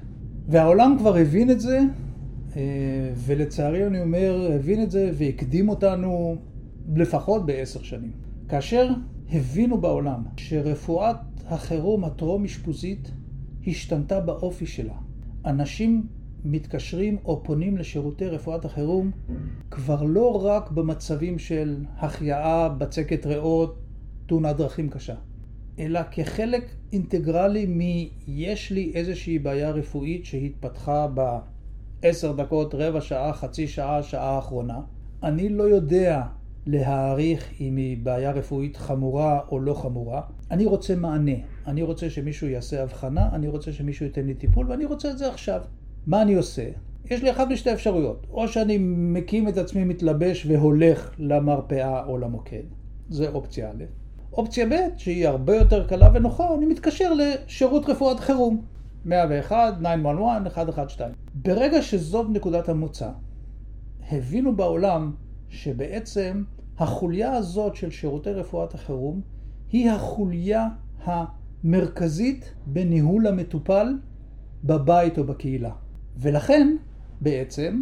והעולם 0.48 0.96
כבר 1.00 1.16
הבין 1.18 1.52
את 1.52 1.60
זה, 1.60 1.80
אה, 2.56 2.62
ולצערי 3.16 3.88
אני 3.88 4.02
אומר, 4.02 4.52
הבין 4.56 4.84
את 4.84 4.92
זה 4.92 5.12
והקדים 5.14 5.70
אותנו 5.70 6.36
לפחות 6.96 7.46
בעשר 7.46 7.82
שנים. 7.82 8.12
כאשר 8.50 8.90
הבינו 9.32 9.82
בעולם 9.82 10.24
שרפואת 10.38 11.16
החירום 11.48 12.04
הטרום 12.04 12.44
אשפוזית 12.44 13.12
השתנתה 13.68 14.20
באופי 14.20 14.66
שלה. 14.66 14.96
אנשים 15.46 16.08
מתקשרים 16.46 17.18
או 17.26 17.44
פונים 17.44 17.78
לשירותי 17.78 18.28
רפואת 18.28 18.66
החירום 18.66 19.12
כבר 19.72 20.04
לא 20.04 20.46
רק 20.46 20.72
במצבים 20.72 21.40
של 21.40 21.78
החייאה, 21.98 22.70
בצקת 22.70 23.26
ריאות, 23.26 23.80
תאונת 24.26 24.58
דרכים 24.58 24.90
קשה, 24.90 25.16
אלא 25.80 26.00
כחלק 26.12 26.76
אינטגרלי 26.94 27.66
מ"יש 27.66 28.72
לי 28.72 28.92
איזושהי 28.96 29.40
בעיה 29.40 29.72
רפואית 29.72 30.26
שהתפתחה 30.26 31.08
בעשר 32.02 32.32
דקות, 32.32 32.76
רבע 32.76 33.02
שעה, 33.02 33.34
חצי 33.34 33.68
שעה, 33.68 34.04
שעה 34.04 34.36
האחרונה. 34.36 34.80
אני 35.24 35.50
לא 35.50 35.64
יודע 35.64 36.24
להעריך 36.66 37.54
אם 37.60 37.76
היא 37.76 37.98
בעיה 38.04 38.32
רפואית 38.32 38.78
חמורה 38.78 39.40
או 39.52 39.60
לא 39.60 39.74
חמורה. 39.74 40.22
אני 40.52 40.66
רוצה 40.66 40.96
מענה, 40.96 41.32
אני 41.68 41.82
רוצה 41.82 42.10
שמישהו 42.10 42.48
יעשה 42.48 42.84
הבחנה, 42.84 43.30
אני 43.34 43.48
רוצה 43.48 43.74
שמישהו 43.74 44.06
ייתן 44.06 44.26
לי 44.26 44.34
טיפול 44.34 44.72
ואני 44.72 44.86
רוצה 44.86 45.12
את 45.12 45.18
זה 45.18 45.30
עכשיו. 45.30 45.62
מה 46.08 46.22
אני 46.22 46.34
עושה? 46.34 46.70
יש 47.06 47.24
לי 47.24 47.32
אחת 47.32 47.48
משתי 47.48 47.74
אפשרויות, 47.74 48.28
או 48.32 48.48
שאני 48.48 48.78
מקים 48.82 49.48
את 49.48 49.58
עצמי 49.58 49.84
מתלבש 49.84 50.46
והולך 50.46 51.12
למרפאה 51.20 52.06
או 52.06 52.18
למוקד, 52.18 52.64
זה 53.10 53.30
אופציה 53.30 53.70
א'. 53.70 53.84
אופציה 54.34 54.66
ב', 54.66 54.76
שהיא 54.98 55.28
הרבה 55.28 55.56
יותר 55.56 55.88
קלה 55.88 56.10
ונוחה, 56.14 56.54
אני 56.58 56.66
מתקשר 56.66 57.14
לשירות 57.14 57.90
רפואת 57.90 58.20
חירום. 58.20 58.62
101, 59.06 59.74
911, 59.80 60.40
112. 60.40 61.08
ברגע 61.34 61.82
שזאת 61.82 62.28
נקודת 62.30 62.70
המוצא, 62.70 63.10
הבינו 64.12 64.56
בעולם 64.56 65.12
שבעצם 65.50 66.44
החוליה 66.78 67.34
הזאת 67.34 67.76
של 67.76 67.92
שירותי 67.92 68.30
רפואת 68.30 68.74
החירום 68.74 69.22
היא 69.72 69.92
החוליה 69.92 70.68
המרכזית 71.04 72.54
בניהול 72.66 73.28
המטופל 73.28 73.98
בבית 74.64 75.18
או 75.18 75.24
בקהילה. 75.24 75.72
ולכן 76.18 76.76
בעצם 77.22 77.82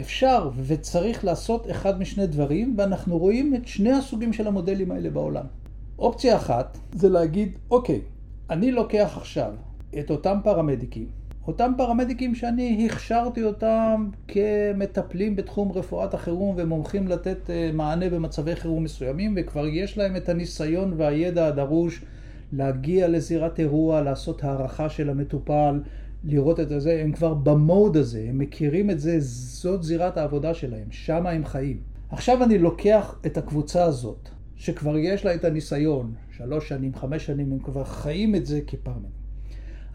אפשר 0.00 0.50
וצריך 0.66 1.24
לעשות 1.24 1.70
אחד 1.70 1.98
משני 2.00 2.26
דברים, 2.26 2.74
ואנחנו 2.78 3.18
רואים 3.18 3.54
את 3.54 3.66
שני 3.66 3.92
הסוגים 3.92 4.32
של 4.32 4.46
המודלים 4.46 4.92
האלה 4.92 5.10
בעולם. 5.10 5.44
אופציה 5.98 6.36
אחת 6.36 6.78
זה 6.92 7.08
להגיד, 7.08 7.58
אוקיי, 7.70 8.00
אני 8.50 8.72
לוקח 8.72 9.14
עכשיו 9.16 9.52
את 9.98 10.10
אותם 10.10 10.38
פרמדיקים 10.44 11.18
אותם 11.48 11.72
פרמדיקים 11.76 12.34
שאני 12.34 12.86
הכשרתי 12.86 13.42
אותם 13.42 14.08
כמטפלים 14.28 15.36
בתחום 15.36 15.72
רפואת 15.72 16.14
החירום 16.14 16.54
ומומחים 16.58 17.08
לתת 17.08 17.50
אה, 17.50 17.70
מענה 17.72 18.10
במצבי 18.10 18.56
חירום 18.56 18.84
מסוימים 18.84 19.34
וכבר 19.36 19.66
יש 19.66 19.98
להם 19.98 20.16
את 20.16 20.28
הניסיון 20.28 20.94
והידע 20.96 21.46
הדרוש 21.46 22.04
להגיע 22.52 23.08
לזירת 23.08 23.60
אירוע, 23.60 24.00
לעשות 24.00 24.44
הערכה 24.44 24.88
של 24.88 25.10
המטופל, 25.10 25.80
לראות 26.24 26.60
את 26.60 26.68
זה, 26.80 27.00
הם 27.02 27.12
כבר 27.12 27.34
במוד 27.34 27.96
הזה, 27.96 28.26
הם 28.28 28.38
מכירים 28.38 28.90
את 28.90 29.00
זה, 29.00 29.16
זאת 29.20 29.82
זירת 29.82 30.16
העבודה 30.16 30.54
שלהם, 30.54 30.86
שם 30.90 31.26
הם 31.26 31.44
חיים. 31.44 31.80
עכשיו 32.10 32.44
אני 32.44 32.58
לוקח 32.58 33.18
את 33.26 33.36
הקבוצה 33.36 33.84
הזאת, 33.84 34.28
שכבר 34.56 34.98
יש 34.98 35.24
לה 35.24 35.34
את 35.34 35.44
הניסיון, 35.44 36.14
שלוש 36.36 36.68
שנים, 36.68 36.94
חמש 36.94 37.26
שנים, 37.26 37.52
הם 37.52 37.58
כבר 37.58 37.84
חיים 37.84 38.34
את 38.34 38.46
זה 38.46 38.60
כפרמדיק. 38.66 39.10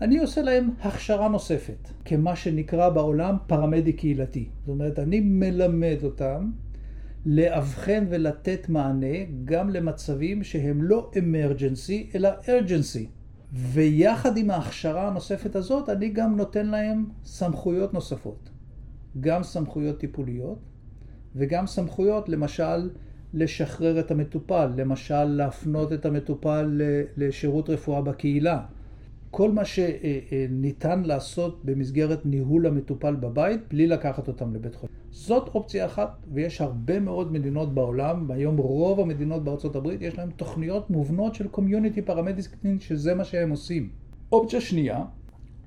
אני 0.02 0.20
עושה 0.20 0.42
להם 0.42 0.70
הכשרה 0.82 1.28
נוספת, 1.28 1.90
כמה 2.06 2.36
שנקרא 2.36 2.90
בעולם 2.90 3.36
פרמדיק 3.48 4.00
קהילתי. 4.00 4.50
זאת 4.60 4.70
אומרת, 4.70 5.00
אני 5.00 5.20
מלמד 5.20 5.98
אותם 6.04 6.52
לאבחן 7.26 8.06
ולתת 8.10 8.70
מענה 8.70 9.18
גם 9.46 9.70
למצבים 9.70 10.44
שהם 10.44 10.82
לא 10.82 11.12
אמרג'נסי, 11.20 12.10
אלא 12.16 12.30
ארג'נסי. 12.50 13.08
ויחד 13.54 14.38
עם 14.38 14.50
ההכשרה 14.52 15.08
הנוספת 15.08 15.56
הזאת, 15.56 15.90
אני 15.90 16.10
גם 16.10 16.38
נותן 16.38 16.68
להם 16.68 17.06
סמכויות 17.26 17.94
נוספות. 17.94 18.50
גם 19.20 19.44
סמכויות 19.44 20.00
טיפוליות, 20.00 20.60
וגם 21.36 21.68
סמכויות, 21.68 22.30
למשל, 22.30 22.90
לשחרר 23.34 24.00
את 24.00 24.12
המטופל, 24.12 24.72
למשל 24.78 25.24
להפנות 25.24 25.94
את 25.94 26.06
המטופל 26.06 26.82
לשירות 27.18 27.70
רפואה 27.70 28.02
בקהילה. 28.02 28.66
כל 29.32 29.52
מה 29.52 29.62
שניתן 29.66 31.04
לעשות 31.04 31.66
במסגרת 31.66 32.26
ניהול 32.26 32.68
המטופל 32.68 33.16
בבית 33.16 33.62
בלי 33.70 33.88
לקחת 33.88 34.28
אותם 34.28 34.56
לבית 34.56 34.76
חולים. 34.76 35.03
זאת 35.16 35.48
אופציה 35.56 35.86
אחת, 35.86 36.26
ויש 36.34 36.62
הרבה 36.62 37.00
מאוד 37.00 37.32
מדינות 37.32 37.74
בעולם, 37.74 38.26
והיום 38.28 38.58
רוב 38.58 39.00
המדינות 39.00 39.44
בארצות 39.44 39.76
הברית 39.76 40.02
יש 40.02 40.18
להן 40.18 40.30
תוכניות 40.30 40.90
מובנות 40.90 41.36
של 41.36 41.48
קומיוניטי 41.48 42.02
פרמדיסקטין, 42.02 42.80
שזה 42.80 43.16
מה 43.16 43.24
שהם 43.24 43.50
עושים. 43.50 43.90
אופציה 44.32 44.62
שנייה, 44.62 45.06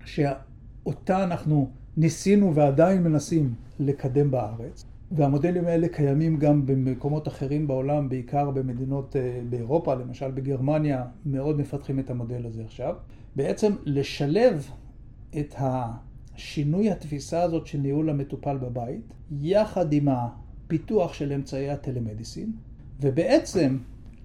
שאותה 0.05 1.25
אנחנו 1.25 1.71
ניסינו 1.97 2.55
ועדיין 2.55 3.03
מנסים 3.03 3.55
לקדם 3.79 4.31
בארץ, 4.31 4.85
והמודלים 5.13 5.65
האלה 5.65 5.89
קיימים 5.89 6.37
גם 6.37 6.67
במקומות 6.67 7.29
אחרים 7.29 7.67
בעולם, 7.67 8.09
בעיקר 8.09 8.51
במדינות 8.51 9.17
אה, 9.17 9.41
באירופה, 9.51 9.95
למשל 9.95 10.31
בגרמניה, 10.31 11.05
מאוד 11.27 11.61
מפתחים 11.61 11.99
את 11.99 12.11
המודל 12.11 12.47
הזה 12.47 12.63
עכשיו. 12.65 12.95
בעצם 13.37 13.73
לשלב 13.85 14.71
את 15.39 15.55
השינוי 16.37 16.91
התפיסה 16.91 17.43
הזאת 17.43 17.67
של 17.67 17.79
ניהול 17.79 18.11
המטופל 18.11 18.57
בבית, 18.57 19.15
יחד 19.41 19.93
עם 19.93 20.09
הפיתוח 20.09 21.13
של 21.13 21.33
אמצעי 21.33 21.71
הטלמדיסין, 21.71 22.53
ובעצם 23.01 23.79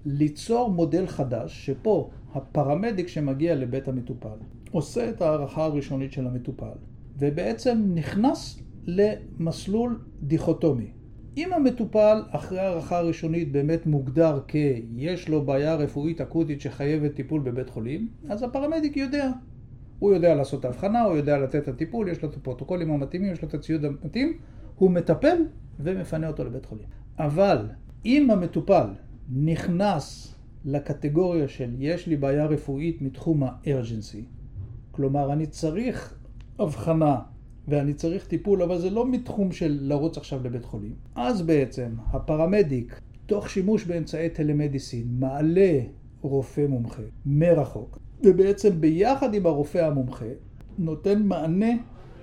ליצור 0.06 0.70
מודל 0.70 1.06
חדש, 1.06 1.66
שפה 1.66 2.10
הפרמדיק 2.34 3.08
שמגיע 3.08 3.54
לבית 3.54 3.88
המטופל 3.88 4.36
עושה 4.70 5.10
את 5.10 5.22
ההערכה 5.22 5.64
הראשונית 5.64 6.12
של 6.12 6.26
המטופל, 6.26 6.76
ובעצם 7.18 7.82
נכנס 7.94 8.60
למסלול 8.86 10.00
דיכוטומי. 10.22 10.90
אם 11.36 11.52
המטופל 11.52 12.22
אחרי 12.30 12.58
הערכה 12.58 12.98
הראשונית 12.98 13.52
באמת 13.52 13.86
מוגדר 13.86 14.40
כיש 14.48 15.28
לו 15.28 15.44
בעיה 15.44 15.74
רפואית 15.74 16.20
אקוטית 16.20 16.60
שחייבת 16.60 17.14
טיפול 17.14 17.40
בבית 17.40 17.70
חולים, 17.70 18.08
אז 18.28 18.42
הפרמדיק 18.42 18.96
יודע. 18.96 19.30
הוא 20.02 20.14
יודע 20.14 20.34
לעשות 20.34 20.60
את 20.60 20.64
ההבחנה, 20.64 21.02
הוא 21.02 21.16
יודע 21.16 21.38
לתת 21.38 21.62
את 21.62 21.68
הטיפול, 21.68 22.08
יש 22.08 22.22
לו 22.22 22.28
את 22.28 22.36
הפרוטוקולים 22.36 22.90
המתאימים, 22.90 23.32
יש 23.32 23.42
לו 23.42 23.48
את 23.48 23.54
הציוד 23.54 23.84
המתאים, 23.84 24.38
הוא 24.76 24.90
מטפל 24.90 25.36
ומפנה 25.80 26.28
אותו 26.28 26.44
לבית 26.44 26.66
חולים. 26.66 26.86
אבל 27.18 27.68
אם 28.04 28.30
המטופל 28.30 28.86
נכנס 29.32 30.34
לקטגוריה 30.64 31.48
של 31.48 31.74
יש 31.78 32.06
לי 32.06 32.16
בעיה 32.16 32.46
רפואית 32.46 33.02
מתחום 33.02 33.42
הארג'נסי, 33.42 34.24
כלומר 34.90 35.32
אני 35.32 35.46
צריך 35.46 36.14
הבחנה 36.58 37.18
ואני 37.68 37.94
צריך 37.94 38.26
טיפול, 38.26 38.62
אבל 38.62 38.78
זה 38.78 38.90
לא 38.90 39.10
מתחום 39.10 39.52
של 39.52 39.78
לרוץ 39.80 40.16
עכשיו 40.16 40.44
לבית 40.44 40.64
חולים. 40.64 40.94
אז 41.14 41.42
בעצם 41.42 41.90
הפרמדיק, 42.10 43.00
תוך 43.26 43.50
שימוש 43.50 43.84
באמצעי 43.84 44.30
טלמדיסין, 44.30 45.06
מעלה 45.18 45.80
רופא 46.22 46.66
מומחה 46.68 47.02
מרחוק, 47.26 48.01
ובעצם 48.24 48.80
ביחד 48.80 49.34
עם 49.34 49.46
הרופא 49.46 49.78
המומחה, 49.78 50.26
נותן 50.78 51.22
מענה 51.22 51.70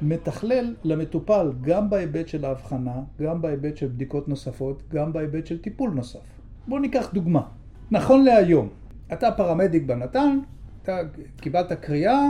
מתכלל 0.01 0.75
למטופל 0.83 1.51
גם 1.61 1.89
בהיבט 1.89 2.27
של 2.27 2.45
ההבחנה, 2.45 3.01
גם 3.21 3.41
בהיבט 3.41 3.77
של 3.77 3.87
בדיקות 3.87 4.27
נוספות, 4.27 4.83
גם 4.89 5.13
בהיבט 5.13 5.45
של 5.45 5.61
טיפול 5.61 5.89
נוסף. 5.89 6.19
בואו 6.67 6.81
ניקח 6.81 7.09
דוגמה. 7.13 7.41
נכון 7.91 8.23
להיום, 8.23 8.69
אתה 9.13 9.31
פרמדיק 9.31 9.83
בנתן, 9.83 10.39
אתה 10.83 10.99
קיבלת 11.41 11.71
קריאה 11.71 12.21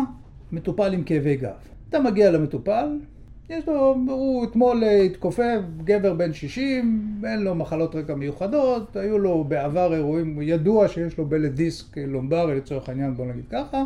מטופל 0.52 0.94
עם 0.94 1.04
כאבי 1.04 1.36
גב. 1.36 1.70
אתה 1.90 2.00
מגיע 2.00 2.32
למטופל, 2.32 3.00
יש 3.50 3.68
לו, 3.68 3.96
הוא 4.08 4.46
אתמול 4.46 4.84
התכופף, 4.84 5.60
גבר 5.84 6.14
בן 6.14 6.34
60, 6.34 7.22
אין 7.24 7.44
לו 7.44 7.56
מחלות 7.56 7.96
רקע 7.96 8.16
מיוחדות, 8.16 8.96
היו 8.96 9.20
לו 9.20 9.44
בעבר 9.44 9.94
אירועים, 9.94 10.42
ידוע 10.42 10.88
שיש 10.88 11.18
לו 11.18 11.26
בלט 11.26 11.52
דיסק 11.52 11.98
לומברי 11.98 12.56
לצורך 12.56 12.90
העניין, 12.90 13.14
בוא 13.14 13.26
נגיד 13.26 13.44
ככה. 13.50 13.84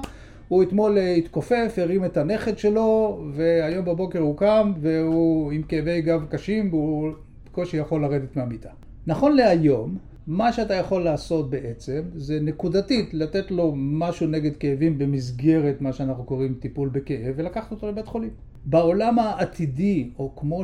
הוא 0.48 0.64
אתמול 0.64 0.98
התכופף, 0.98 1.76
הרים 1.78 2.06
את 2.06 2.18
הנכד 2.18 2.58
שלו, 2.58 3.22
והיום 3.34 3.86
בבוקר 3.86 4.20
הוא 4.20 4.38
קם 4.38 4.74
והוא 4.82 5.52
עם 5.52 5.64
כאבי 5.64 6.02
גב 6.02 6.26
קשים 6.30 6.74
והוא 6.74 7.12
בקושי 7.46 7.78
יכול 7.78 8.02
לרדת 8.02 8.36
מהמיטה. 8.36 8.70
נכון 9.08 9.36
להיום, 9.36 9.98
מה 10.28 10.54
שאתה 10.54 10.74
יכול 10.74 11.04
לעשות 11.04 11.50
בעצם 11.50 12.02
זה 12.16 12.40
נקודתית 12.42 13.14
לתת 13.14 13.52
לו 13.52 13.74
משהו 13.76 14.28
נגד 14.28 14.58
כאבים 14.58 14.98
במסגרת 14.98 15.82
מה 15.82 15.94
שאנחנו 15.94 16.24
קוראים 16.24 16.54
טיפול 16.60 16.90
בכאב 16.90 17.34
ולקחת 17.36 17.72
אותו 17.72 17.88
לבית 17.88 18.08
חולים. 18.08 18.53
בעולם 18.66 19.20
העתידי, 19.20 20.10
או 20.20 20.36
כמו 20.36 20.64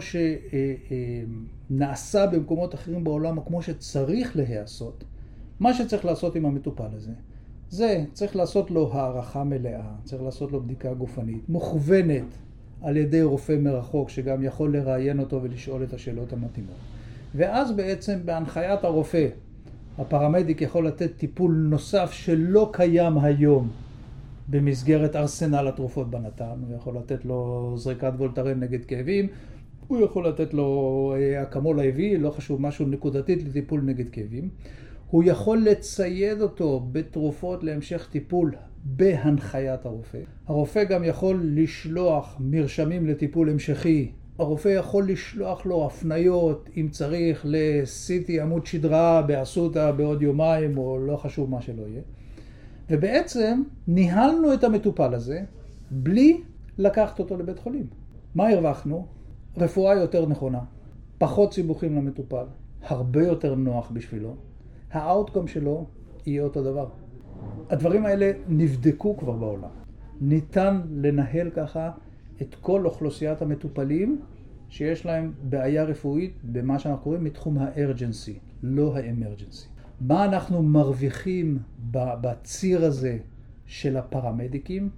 שנעשה 1.70 2.28
במקומות 2.28 2.76
אחרים 2.76 3.04
בעולם, 3.04 3.38
או 3.38 3.46
כמו 3.46 3.62
שצריך 3.62 4.38
להיעשות, 4.38 5.04
מה 5.60 5.74
שצריך 5.74 6.06
לעשות 6.06 6.36
עם 6.36 6.46
המטופל 6.46 6.88
הזה, 6.94 7.12
זה 7.70 8.04
צריך 8.14 8.36
לעשות 8.36 8.72
לו 8.72 8.94
הערכה 8.94 9.44
מלאה, 9.44 9.92
צריך 10.04 10.22
לעשות 10.22 10.52
לו 10.52 10.62
בדיקה 10.62 10.94
גופנית, 10.94 11.50
מוכוונת 11.50 12.38
על 12.82 12.98
ידי 12.98 13.22
רופא 13.22 13.58
מרחוק, 13.60 14.10
שגם 14.10 14.44
יכול 14.44 14.78
לראיין 14.78 15.20
אותו 15.20 15.44
ולשאול 15.44 15.84
את 15.84 15.94
השאלות 15.94 16.34
המתאימות. 16.34 16.76
ואז 17.36 17.72
בעצם 17.72 18.20
בהנחיית 18.26 18.84
הרופא, 18.84 19.28
הפרמדיק 19.98 20.62
יכול 20.62 20.88
לתת 20.88 21.12
טיפול 21.18 21.52
נוסף 21.52 22.12
שלא 22.12 22.70
קיים 22.74 23.18
היום 23.18 23.70
במסגרת 24.50 25.16
ארסנל 25.16 25.68
התרופות 25.68 26.10
בנתן, 26.10 26.60
הוא 26.68 26.76
יכול 26.76 26.98
לתת 26.98 27.26
לו 27.26 27.74
זריקת 27.78 28.12
וולטרן 28.18 28.60
נגד 28.60 28.86
כאבים, 28.86 29.28
הוא 29.88 30.06
יכול 30.06 30.28
לתת 30.28 30.54
לו 30.54 31.14
אה, 31.18 31.44
אקמול 31.44 31.80
IV, 31.80 32.00
לא 32.20 32.30
חשוב, 32.30 32.62
משהו 32.62 32.88
נקודתית 32.88 33.44
לטיפול 33.44 33.82
נגד 33.82 34.10
כאבים. 34.10 34.50
הוא 35.10 35.24
יכול 35.24 35.58
לצייד 35.58 36.42
אותו 36.42 36.88
בתרופות 36.92 37.64
להמשך 37.64 38.08
טיפול 38.12 38.56
בהנחיית 38.84 39.86
הרופא. 39.86 40.20
הרופא 40.48 40.84
גם 40.84 41.04
יכול 41.04 41.42
לשלוח 41.44 42.38
מרשמים 42.40 43.08
לטיפול 43.08 43.50
המשכי. 43.50 44.12
הרופא 44.40 44.70
יכול 44.70 45.10
לשלוח 45.10 45.66
לו 45.66 45.86
הפניות, 45.86 46.70
אם 46.78 46.88
צריך, 46.92 47.46
ל-CT 47.46 48.42
עמוד 48.42 48.66
שדרה 48.66 49.22
באסותא 49.22 49.92
בעוד 49.92 50.22
יומיים, 50.22 50.78
או 50.78 51.00
לא 51.00 51.18
חשוב 51.18 51.50
מה 51.50 51.62
שלא 51.62 51.84
יהיה. 51.88 52.02
ובעצם 52.90 53.64
ניהלנו 53.88 54.54
את 54.54 54.64
המטופל 54.64 55.14
הזה 55.14 55.44
בלי 55.92 56.42
לקחת 56.78 57.20
אותו 57.20 57.38
לבית 57.38 57.60
חולים. 57.60 57.88
מה 58.36 58.50
הרווחנו? 58.50 59.08
רפואה 59.58 59.96
יותר 59.96 60.26
נכונה, 60.26 60.60
פחות 61.18 61.54
סיבוכים 61.54 61.96
למטופל, 61.96 62.46
הרבה 62.82 63.24
יותר 63.24 63.56
נוח 63.56 63.92
בשבילו, 63.92 64.36
האאוטקום 64.92 65.48
שלו 65.48 65.86
יהיה 66.26 66.44
אותו 66.44 66.64
דבר. 66.64 66.90
הדברים 67.70 68.06
האלה 68.06 68.32
נבדקו 68.48 69.18
כבר 69.18 69.32
בעולם. 69.32 69.70
ניתן 70.22 70.82
לנהל 70.90 71.50
ככה 71.50 71.92
את 72.42 72.56
כל 72.62 72.86
אוכלוסיית 72.86 73.42
המטופלים 73.42 74.22
שיש 74.70 75.06
להם 75.06 75.34
בעיה 75.44 75.84
רפואית 75.84 76.34
במה 76.44 76.80
שאנחנו 76.80 77.04
קוראים 77.04 77.24
מתחום 77.24 77.58
הארג'נסי, 77.58 78.40
לא 78.64 78.96
האמרג'נסי. 78.96 79.68
מה 80.02 80.26
אנחנו 80.26 80.64
מרוויחים 80.64 81.58
בציר 81.92 82.86
הזה 82.86 83.18
של 83.66 83.98
הפרמדיקים? 83.98 84.90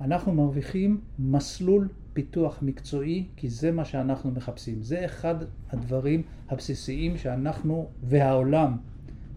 אנחנו 0.00 0.34
מרוויחים 0.34 1.00
מסלול 1.18 1.88
פיתוח 2.12 2.58
מקצועי, 2.62 3.26
כי 3.36 3.48
זה 3.48 3.72
מה 3.72 3.84
שאנחנו 3.84 4.30
מחפשים. 4.30 4.82
זה 4.82 5.04
אחד 5.04 5.34
הדברים 5.70 6.22
הבסיסיים 6.48 7.16
שאנחנו 7.16 7.88
והעולם 8.02 8.76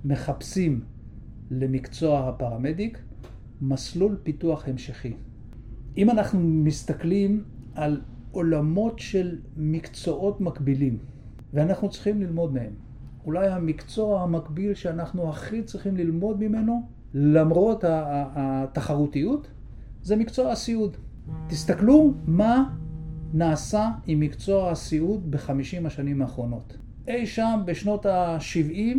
מחפשים 0.05 0.81
למקצוע 1.51 2.29
הפרמדיק, 2.29 3.00
מסלול 3.61 4.18
פיתוח 4.24 4.68
המשכי. 4.68 5.13
אם 5.98 6.09
אנחנו 6.09 6.39
מסתכלים 6.39 7.44
על 7.75 8.01
עולמות 8.31 9.00
של 9.00 9.37
מקצועות 9.57 10.42
מקבילים, 10.42 10.98
ואנחנו 11.53 11.89
צריכים 11.89 12.22
ללמוד 12.22 12.53
מהם, 12.53 12.74
אולי 13.29 13.48
המקצוע 13.48 14.22
המקביל 14.22 14.74
שאנחנו 14.74 15.29
הכי 15.29 15.63
צריכים 15.63 15.98
ללמוד 15.98 16.39
ממנו, 16.39 16.81
למרות 17.13 17.83
התחרותיות, 17.87 19.48
זה 20.01 20.15
מקצוע 20.15 20.51
הסיעוד. 20.51 20.98
תסתכלו 21.48 22.13
מה 22.27 22.70
נעשה 23.33 23.89
עם 24.07 24.20
מקצוע 24.20 24.72
הסיעוד 24.72 25.31
בחמישים 25.31 25.85
השנים 25.85 26.22
האחרונות. 26.22 26.77
אי 27.07 27.27
שם 27.27 27.61
בשנות 27.65 28.05
ה-70 28.05 28.98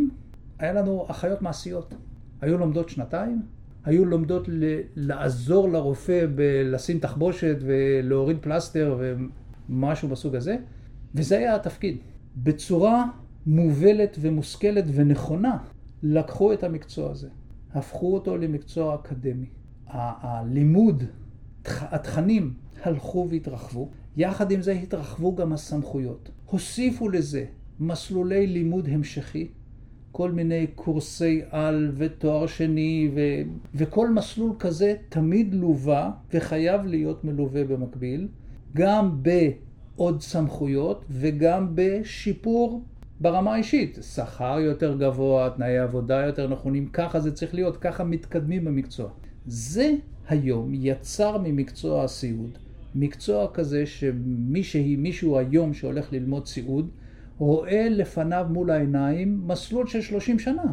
היה 0.59 0.73
לנו 0.73 1.07
אחיות 1.11 1.43
מעשיות. 1.43 1.95
היו 2.41 2.59
לומדות 2.59 2.89
שנתיים, 2.89 3.43
היו 3.85 4.05
לומדות 4.05 4.49
ל- 4.49 4.81
לעזור 4.97 5.69
לרופא 5.69 6.27
בלשים 6.35 6.99
תחבושת 6.99 7.57
ולהוריד 7.61 8.37
פלסטר 8.41 8.99
ומשהו 9.69 10.09
בסוג 10.09 10.37
הזה, 10.37 10.57
וזה 11.15 11.39
היה 11.39 11.57
התפקיד. 11.57 11.97
בצורה 12.37 13.05
מובלת 13.51 14.17
ומושכלת 14.21 14.85
ונכונה, 14.95 15.59
לקחו 16.03 16.53
את 16.53 16.65
המקצוע 16.65 17.11
הזה, 17.11 17.29
הפכו 17.73 18.15
אותו 18.15 18.37
למקצוע 18.37 18.95
אקדמי. 18.95 19.47
הלימוד, 19.87 21.05
התכנים 21.65 22.55
הלכו 22.83 23.27
והתרחבו, 23.31 23.89
יחד 24.17 24.51
עם 24.51 24.63
זה 24.63 24.73
התרחבו 24.73 25.35
גם 25.35 25.53
הסמכויות. 25.53 26.31
הוסיפו 26.47 27.09
לזה 27.09 27.45
מסלולי 27.81 28.47
לימוד 28.47 28.89
המשכי, 28.89 29.49
כל 30.13 30.31
מיני 30.31 30.67
קורסי 30.75 31.41
על 31.51 31.93
ותואר 31.95 32.47
שני, 32.47 33.11
ו... 33.15 33.21
וכל 33.75 34.11
מסלול 34.11 34.53
כזה 34.59 34.95
תמיד 35.09 35.55
לווה 35.55 36.11
וחייב 36.35 36.87
להיות 36.87 37.25
מלווה 37.25 37.65
במקביל, 37.65 38.29
גם 38.77 39.23
בעוד 39.23 40.23
סמכויות 40.23 41.05
וגם 41.11 41.73
בשיפור 41.75 42.83
ברמה 43.21 43.55
האישית. 43.55 43.99
שכר 44.15 44.59
יותר 44.61 44.97
גבוה, 44.97 45.51
תנאי 45.57 45.79
עבודה 45.79 46.27
יותר 46.27 46.49
נכונים, 46.49 46.89
ככה 46.93 47.21
זה 47.21 47.33
צריך 47.33 47.55
להיות, 47.55 47.77
ככה 47.77 48.05
מתקדמים 48.05 48.65
במקצוע. 48.65 49.09
זה 49.47 49.95
היום 50.29 50.71
יצר 50.75 51.39
ממקצוע 51.39 52.05
הסיעוד, 52.05 52.51
מקצוע 52.95 53.49
כזה 53.55 53.87
שמישהי, 53.87 54.97
מישהו 54.97 55.39
היום 55.39 55.75
שהולך 55.75 56.13
ללמוד 56.13 56.47
סיעוד, 56.47 56.91
רואה 57.39 57.89
לפניו 57.89 58.47
מול 58.51 58.71
העיניים 58.71 59.43
מסלול 59.47 59.87
של 59.87 60.01
30 60.01 60.39
שנה. 60.39 60.73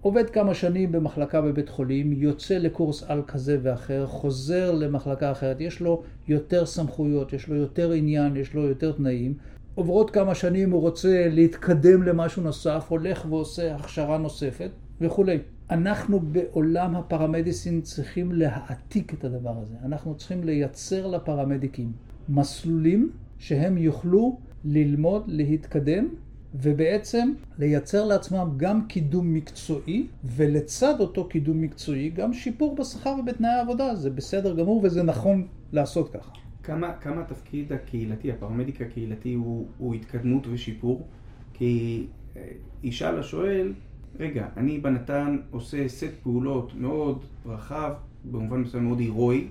עובד 0.00 0.30
כמה 0.30 0.54
שנים 0.54 0.92
במחלקה 0.92 1.40
בבית 1.40 1.68
חולים, 1.68 2.12
יוצא 2.12 2.58
לקורס 2.58 3.02
על 3.02 3.22
כזה 3.26 3.58
ואחר, 3.62 4.06
חוזר 4.06 4.72
למחלקה 4.72 5.32
אחרת, 5.32 5.60
יש 5.60 5.80
לו 5.80 6.02
יותר 6.28 6.66
סמכויות, 6.66 7.32
יש 7.32 7.48
לו 7.48 7.56
יותר 7.56 7.92
עניין, 7.92 8.36
יש 8.36 8.54
לו 8.54 8.62
יותר 8.62 8.92
תנאים. 8.92 9.34
עוברות 9.74 10.10
כמה 10.10 10.34
שנים, 10.34 10.70
הוא 10.70 10.80
רוצה 10.80 11.28
להתקדם 11.30 12.02
למשהו 12.02 12.42
נוסף, 12.42 12.86
הולך 12.88 13.26
ועושה 13.28 13.74
הכשרה 13.76 14.18
נוספת 14.18 14.70
וכולי. 15.00 15.38
אנחנו 15.70 16.20
בעולם 16.20 16.96
הפרמדיסין 16.96 17.80
צריכים 17.80 18.32
להעתיק 18.32 19.14
את 19.14 19.24
הדבר 19.24 19.54
הזה. 19.62 19.74
אנחנו 19.84 20.14
צריכים 20.14 20.44
לייצר 20.44 21.06
לפרמדיקים 21.06 21.92
מסלולים 22.28 23.10
שהם 23.38 23.78
יוכלו 23.78 24.38
ללמוד, 24.64 25.22
להתקדם, 25.26 26.08
ובעצם 26.54 27.32
לייצר 27.58 28.04
לעצמם 28.04 28.54
גם 28.56 28.86
קידום 28.86 29.34
מקצועי, 29.34 30.06
ולצד 30.24 31.00
אותו 31.00 31.28
קידום 31.28 31.60
מקצועי 31.60 32.10
גם 32.10 32.32
שיפור 32.32 32.76
בשכר 32.76 33.16
ובתנאי 33.20 33.50
העבודה. 33.50 33.94
זה 33.94 34.10
בסדר 34.10 34.54
גמור 34.56 34.80
וזה 34.84 35.02
נכון 35.02 35.46
לעשות 35.72 36.12
ככה. 36.12 36.43
כמה, 36.64 36.92
כמה 36.92 37.20
התפקיד 37.20 37.72
הקהילתי, 37.72 38.32
הפרמדיק 38.32 38.80
הקהילתי 38.80 39.34
הוא, 39.34 39.66
הוא 39.78 39.94
התקדמות 39.94 40.46
ושיפור? 40.50 41.08
כי 41.52 42.06
אה, 42.36 42.42
ישאל 42.82 43.18
השואל, 43.18 43.72
רגע, 44.18 44.48
אני 44.56 44.78
בנתן 44.78 45.38
עושה 45.50 45.88
סט 45.88 46.12
פעולות 46.22 46.74
מאוד 46.74 47.24
רחב, 47.46 47.92
במובן 48.30 48.60
מסוים 48.60 48.84
מאוד 48.84 48.98
הירואי, 48.98 49.46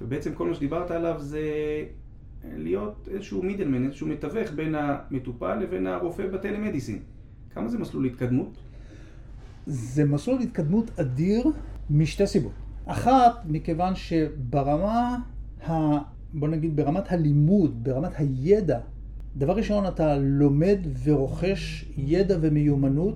ובעצם 0.00 0.34
כל 0.34 0.48
מה 0.48 0.54
שדיברת 0.54 0.90
עליו 0.90 1.14
זה 1.18 1.40
להיות 2.44 3.08
איזשהו 3.10 3.42
מידלמן, 3.42 3.84
איזשהו 3.86 4.06
מתווך 4.06 4.52
בין 4.52 4.74
המטופל 4.74 5.54
לבין 5.54 5.86
הרופא 5.86 6.26
בטלמדיסין. 6.26 6.98
כמה 7.50 7.68
זה 7.68 7.78
מסלול 7.78 8.04
התקדמות? 8.04 8.56
זה 9.66 10.04
מסלול 10.04 10.40
התקדמות 10.40 10.98
אדיר 11.00 11.44
משתי 11.90 12.26
סיבות. 12.26 12.52
אחת, 12.86 13.42
מכיוון 13.48 13.94
שברמה. 13.94 15.18
בוא 16.34 16.48
נגיד 16.48 16.76
ברמת 16.76 17.12
הלימוד, 17.12 17.84
ברמת 17.84 18.12
הידע, 18.16 18.78
דבר 19.36 19.52
ראשון 19.52 19.86
אתה 19.86 20.16
לומד 20.16 20.78
ורוכש 21.04 21.84
ידע 21.96 22.36
ומיומנות 22.40 23.14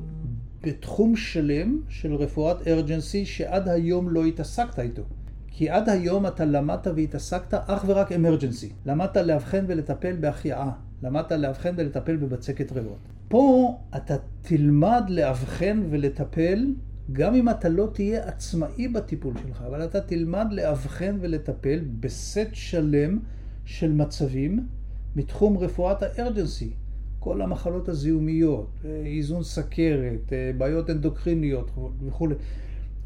בתחום 0.62 1.16
שלם 1.16 1.80
של 1.88 2.14
רפואת 2.14 2.68
ארג'נסי 2.68 3.24
שעד 3.24 3.68
היום 3.68 4.08
לא 4.08 4.24
התעסקת 4.24 4.78
איתו. 4.78 5.02
כי 5.46 5.70
עד 5.70 5.88
היום 5.88 6.26
אתה 6.26 6.44
למדת 6.44 6.86
והתעסקת 6.96 7.54
אך 7.54 7.84
ורק 7.86 8.12
אמרג'נסי. 8.12 8.72
למדת 8.86 9.16
לאבחן 9.16 9.64
ולטפל 9.68 10.16
בהחייאה. 10.20 10.70
למדת 11.02 11.32
לאבחן 11.32 11.74
ולטפל 11.76 12.16
בבצקת 12.16 12.72
ריאות. 12.72 12.98
פה 13.28 13.76
אתה 13.96 14.16
תלמד 14.42 15.04
לאבחן 15.08 15.82
ולטפל, 15.90 16.66
גם 17.12 17.34
אם 17.34 17.48
אתה 17.48 17.68
לא 17.68 17.88
תהיה 17.92 18.28
עצמאי 18.28 18.88
בטיפול 18.88 19.34
שלך, 19.46 19.62
אבל 19.66 19.84
אתה 19.84 20.00
תלמד 20.00 20.46
לאבחן 20.50 21.18
ולטפל 21.20 21.80
בסט 22.00 22.48
שלם 22.52 23.18
של 23.64 23.92
מצבים 23.92 24.66
מתחום 25.16 25.58
רפואת 25.58 26.02
הארג'נסי. 26.02 26.70
כל 27.18 27.42
המחלות 27.42 27.88
הזיהומיות, 27.88 28.70
איזון 29.04 29.42
סכרת, 29.42 30.32
בעיות 30.58 30.90
אנדוקריניות 30.90 31.70
וכולי. 32.06 32.34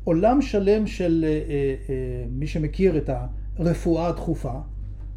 עולם 0.04 0.42
שלם 0.42 0.86
של 0.86 1.24
אה, 1.28 1.30
אה, 1.30 1.74
אה, 1.88 2.24
מי 2.30 2.46
שמכיר 2.46 2.98
את 2.98 3.10
הרפואה 3.58 4.06
הדחופה, 4.06 4.52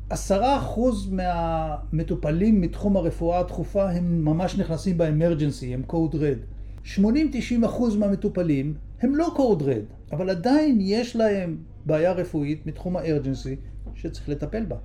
עשרה 0.09 0.57
אחוז 0.57 1.09
מהמטופלים 1.11 2.61
מתחום 2.61 2.97
הרפואה 2.97 3.39
הדחופה 3.39 3.89
הם 3.89 4.25
ממש 4.25 4.57
נכנסים 4.57 4.97
באמרג'נסי, 4.97 5.73
הם 5.73 5.83
קוד 5.83 6.15
רד. 6.15 6.37
80-90 6.85 7.65
אחוז 7.65 7.95
מהמטופלים 7.95 8.73
הם 9.01 9.15
לא 9.15 9.33
קוד 9.35 9.61
רד, 9.61 9.83
אבל 10.11 10.29
עדיין 10.29 10.77
יש 10.81 11.15
להם 11.15 11.57
בעיה 11.85 12.11
רפואית 12.11 12.65
מתחום 12.65 12.97
הארג'נסי 12.97 13.55
שצריך 13.95 14.29
לטפל 14.29 14.65
בה. 14.65 14.75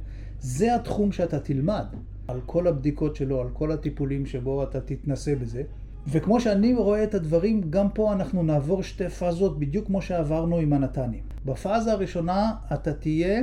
זה 0.40 0.74
התחום 0.74 1.12
שאתה 1.12 1.40
תלמד, 1.40 1.84
על 2.28 2.40
כל 2.46 2.66
הבדיקות 2.66 3.16
שלו, 3.16 3.40
על 3.40 3.48
כל 3.52 3.72
הטיפולים 3.72 4.26
שבו 4.26 4.62
אתה 4.62 4.80
תתנסה 4.80 5.34
בזה. 5.34 5.62
וכמו 6.08 6.40
שאני 6.40 6.74
רואה 6.74 7.04
את 7.04 7.14
הדברים, 7.14 7.60
גם 7.70 7.90
פה 7.90 8.12
אנחנו 8.12 8.42
נעבור 8.42 8.82
שתי 8.82 9.08
פאזות 9.08 9.58
בדיוק 9.58 9.86
כמו 9.86 10.02
שעברנו 10.02 10.56
עם 10.56 10.72
הנתנים. 10.72 11.22
בפאזה 11.44 11.92
הראשונה 11.92 12.52
אתה 12.74 12.92
תהיה, 12.92 13.42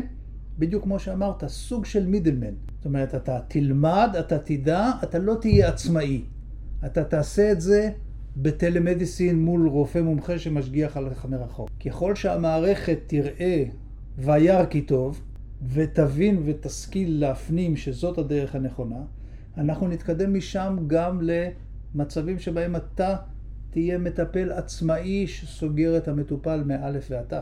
בדיוק 0.59 0.83
כמו 0.83 0.99
שאמרת, 0.99 1.43
סוג 1.47 1.85
של 1.85 2.07
מידלמן. 2.07 2.53
זאת 2.77 2.85
אומרת, 2.85 3.15
אתה 3.15 3.39
תלמד, 3.47 4.15
אתה 4.19 4.39
תדע, 4.39 4.91
אתה 5.03 5.19
לא 5.19 5.35
תהיה 5.41 5.69
עצמאי. 5.69 6.21
אתה 6.85 7.03
תעשה 7.03 7.51
את 7.51 7.61
זה 7.61 7.89
בטלמדיסין 8.37 9.39
מול 9.39 9.67
רופא 9.67 9.99
מומחה 9.99 10.39
שמשגיח 10.39 10.97
עליך 10.97 11.25
מרחוק. 11.25 11.69
ככל 11.85 12.15
שהמערכת 12.15 12.99
תראה 13.07 13.63
וירא 14.17 14.65
כי 14.65 14.81
טוב, 14.81 15.21
ותבין 15.69 16.41
ותשכיל 16.45 17.19
להפנים 17.19 17.75
שזאת 17.75 18.17
הדרך 18.17 18.55
הנכונה, 18.55 19.01
אנחנו 19.57 19.87
נתקדם 19.87 20.33
משם 20.33 20.77
גם 20.87 21.21
למצבים 21.21 22.39
שבהם 22.39 22.75
אתה 22.75 23.15
תהיה 23.69 23.97
מטפל 23.97 24.51
עצמאי 24.51 25.27
שסוגר 25.27 25.97
את 25.97 26.07
המטופל 26.07 26.63
מאלף 26.65 27.07
ועד 27.09 27.25
תו. 27.25 27.35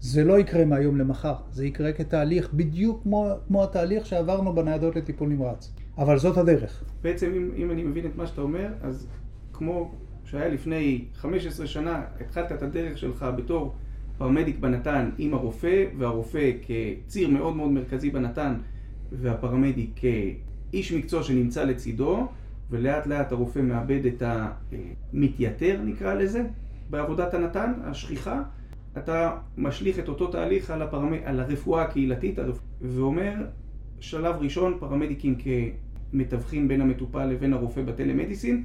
זה 0.00 0.24
לא 0.24 0.38
יקרה 0.38 0.64
מהיום 0.64 0.98
למחר, 0.98 1.34
זה 1.50 1.66
יקרה 1.66 1.92
כתהליך 1.92 2.54
בדיוק 2.54 3.02
כמו, 3.02 3.28
כמו 3.46 3.64
התהליך 3.64 4.06
שעברנו 4.06 4.54
בניידות 4.54 4.96
לטיפול 4.96 5.28
נמרץ. 5.28 5.72
אבל 5.98 6.18
זאת 6.18 6.36
הדרך. 6.36 6.84
בעצם 7.02 7.32
אם, 7.36 7.50
אם 7.56 7.70
אני 7.70 7.82
מבין 7.82 8.06
את 8.06 8.16
מה 8.16 8.26
שאתה 8.26 8.40
אומר, 8.40 8.68
אז 8.82 9.06
כמו 9.52 9.90
שהיה 10.32 10.48
לפני 10.48 11.04
15 11.14 11.66
שנה, 11.66 12.02
התחלת 12.20 12.52
את 12.52 12.62
הדרך 12.62 12.98
שלך 12.98 13.26
בתור 13.36 13.74
פרמדיק 14.18 14.58
בנתן 14.58 15.10
עם 15.18 15.34
הרופא, 15.34 15.84
והרופא 15.98 16.50
כציר 16.62 17.28
מאוד 17.28 17.56
מאוד 17.56 17.70
מרכזי 17.70 18.10
בנתן, 18.10 18.54
והפרמדיק 19.12 19.90
כאיש 19.96 20.92
מקצוע 20.92 21.22
שנמצא 21.22 21.64
לצידו, 21.64 22.28
ולאט 22.70 23.06
לאט 23.06 23.32
הרופא 23.32 23.58
מאבד 23.58 24.06
את 24.06 24.22
המתייתר 24.22 25.80
נקרא 25.84 26.14
לזה, 26.14 26.42
בעבודת 26.90 27.34
הנתן, 27.34 27.72
השכיחה, 27.84 28.42
אתה 28.98 29.36
משליך 29.56 29.98
את 29.98 30.08
אותו 30.08 30.26
תהליך 30.26 30.70
על, 30.70 30.82
הפרמ... 30.82 31.12
על 31.24 31.40
הרפואה 31.40 31.82
הקהילתית 31.82 32.38
הרפ... 32.38 32.58
ואומר, 32.80 33.34
שלב 34.00 34.34
ראשון, 34.38 34.76
פרמדיקים 34.80 35.34
כמתווכים 36.12 36.68
בין 36.68 36.80
המטופל 36.80 37.26
לבין 37.26 37.52
הרופא 37.52 37.82
בטלמדיסין, 37.82 38.64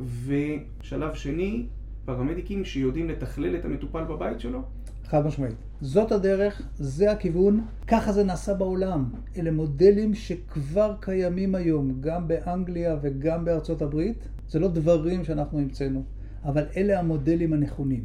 ושלב 0.00 1.14
שני, 1.14 1.66
פרמדיקים 2.04 2.64
שיודעים 2.64 3.08
לתכלל 3.08 3.56
את 3.56 3.64
המטופל 3.64 4.04
בבית 4.04 4.40
שלו? 4.40 4.62
חד 5.04 5.26
משמעית. 5.26 5.54
זאת 5.80 6.12
הדרך, 6.12 6.62
זה 6.74 7.12
הכיוון, 7.12 7.64
ככה 7.86 8.12
זה 8.12 8.24
נעשה 8.24 8.54
בעולם. 8.54 9.10
אלה 9.36 9.50
מודלים 9.50 10.14
שכבר 10.14 10.94
קיימים 11.00 11.54
היום, 11.54 12.00
גם 12.00 12.28
באנגליה 12.28 12.96
וגם 13.02 13.44
בארצות 13.44 13.82
הברית. 13.82 14.28
זה 14.48 14.58
לא 14.58 14.68
דברים 14.68 15.24
שאנחנו 15.24 15.58
המצאנו, 15.58 16.04
אבל 16.44 16.64
אלה 16.76 16.98
המודלים 16.98 17.52
הנכונים. 17.52 18.04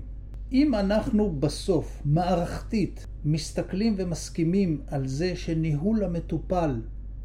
אם 0.51 0.75
אנחנו 0.75 1.35
בסוף, 1.39 2.01
מערכתית, 2.05 3.07
מסתכלים 3.25 3.93
ומסכימים 3.97 4.81
על 4.87 5.07
זה 5.07 5.35
שניהול 5.35 6.03
המטופל 6.03 6.81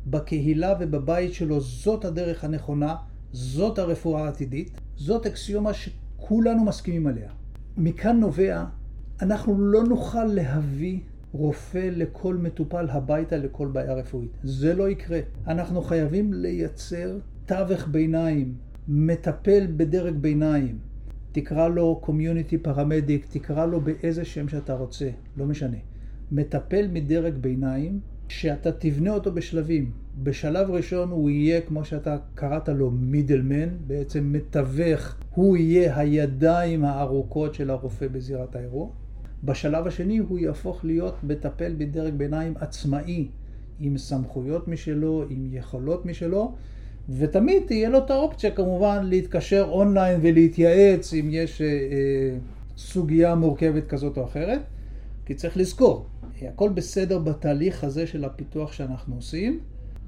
בקהילה 0.06 0.74
ובבית 0.80 1.34
שלו 1.34 1.60
זאת 1.60 2.04
הדרך 2.04 2.44
הנכונה, 2.44 2.94
זאת 3.32 3.78
הרפואה 3.78 4.24
העתידית, 4.24 4.70
זאת 4.96 5.26
אקסיומה 5.26 5.70
שכולנו 5.72 6.64
מסכימים 6.64 7.06
עליה. 7.06 7.30
מכאן 7.76 8.20
נובע, 8.20 8.64
אנחנו 9.22 9.58
לא 9.58 9.84
נוכל 9.84 10.24
להביא 10.24 11.00
רופא 11.32 11.90
לכל 11.92 12.36
מטופל 12.36 12.90
הביתה 12.90 13.36
לכל 13.36 13.66
בעיה 13.66 13.94
רפואית. 13.94 14.30
זה 14.42 14.74
לא 14.74 14.88
יקרה. 14.88 15.20
אנחנו 15.46 15.82
חייבים 15.82 16.32
לייצר 16.32 17.18
תווך 17.46 17.88
ביניים, 17.88 18.54
מטפל 18.88 19.66
בדרג 19.76 20.14
ביניים. 20.14 20.78
תקרא 21.32 21.68
לו 21.68 22.00
קומיוניטי 22.02 22.58
פרמדיק, 22.58 23.26
תקרא 23.30 23.66
לו 23.66 23.80
באיזה 23.80 24.24
שם 24.24 24.48
שאתה 24.48 24.74
רוצה, 24.74 25.10
לא 25.36 25.46
משנה. 25.46 25.76
מטפל 26.32 26.88
מדרג 26.92 27.34
ביניים 27.34 28.00
שאתה 28.28 28.72
תבנה 28.72 29.10
אותו 29.10 29.32
בשלבים. 29.32 29.90
בשלב 30.16 30.70
ראשון 30.70 31.10
הוא 31.10 31.30
יהיה, 31.30 31.60
כמו 31.60 31.84
שאתה 31.84 32.16
קראת 32.34 32.68
לו, 32.68 32.90
מידלמן, 32.90 33.68
בעצם 33.86 34.32
מתווך, 34.32 35.14
הוא 35.34 35.56
יהיה 35.56 35.98
הידיים 35.98 36.84
הארוכות 36.84 37.54
של 37.54 37.70
הרופא 37.70 38.08
בזירת 38.08 38.56
האירוע. 38.56 38.88
בשלב 39.44 39.86
השני 39.86 40.18
הוא 40.18 40.38
יהפוך 40.38 40.84
להיות 40.84 41.14
מטפל 41.24 41.74
בדרג 41.78 42.14
ביניים 42.14 42.54
עצמאי, 42.56 43.28
עם 43.80 43.98
סמכויות 43.98 44.68
משלו, 44.68 45.24
עם 45.30 45.48
יכולות 45.52 46.06
משלו, 46.06 46.54
ותמיד 47.08 47.62
תהיה 47.66 47.88
לו 47.88 47.98
את 47.98 48.10
האופציה 48.10 48.50
כמובן 48.50 49.06
להתקשר 49.06 49.66
אונליין 49.70 50.20
ולהתייעץ 50.22 51.14
אם 51.14 51.28
יש 51.30 51.62
אה, 51.62 51.66
אה, 51.66 52.38
סוגיה 52.76 53.34
מורכבת 53.34 53.86
כזאת 53.86 54.18
או 54.18 54.24
אחרת, 54.24 54.60
כי 55.26 55.34
צריך 55.34 55.56
לזכור, 55.56 56.06
הכל 56.42 56.68
בסדר 56.68 57.18
בתהליך 57.18 57.84
הזה 57.84 58.06
של 58.06 58.24
הפיתוח 58.24 58.72
שאנחנו 58.72 59.14
עושים, 59.14 59.60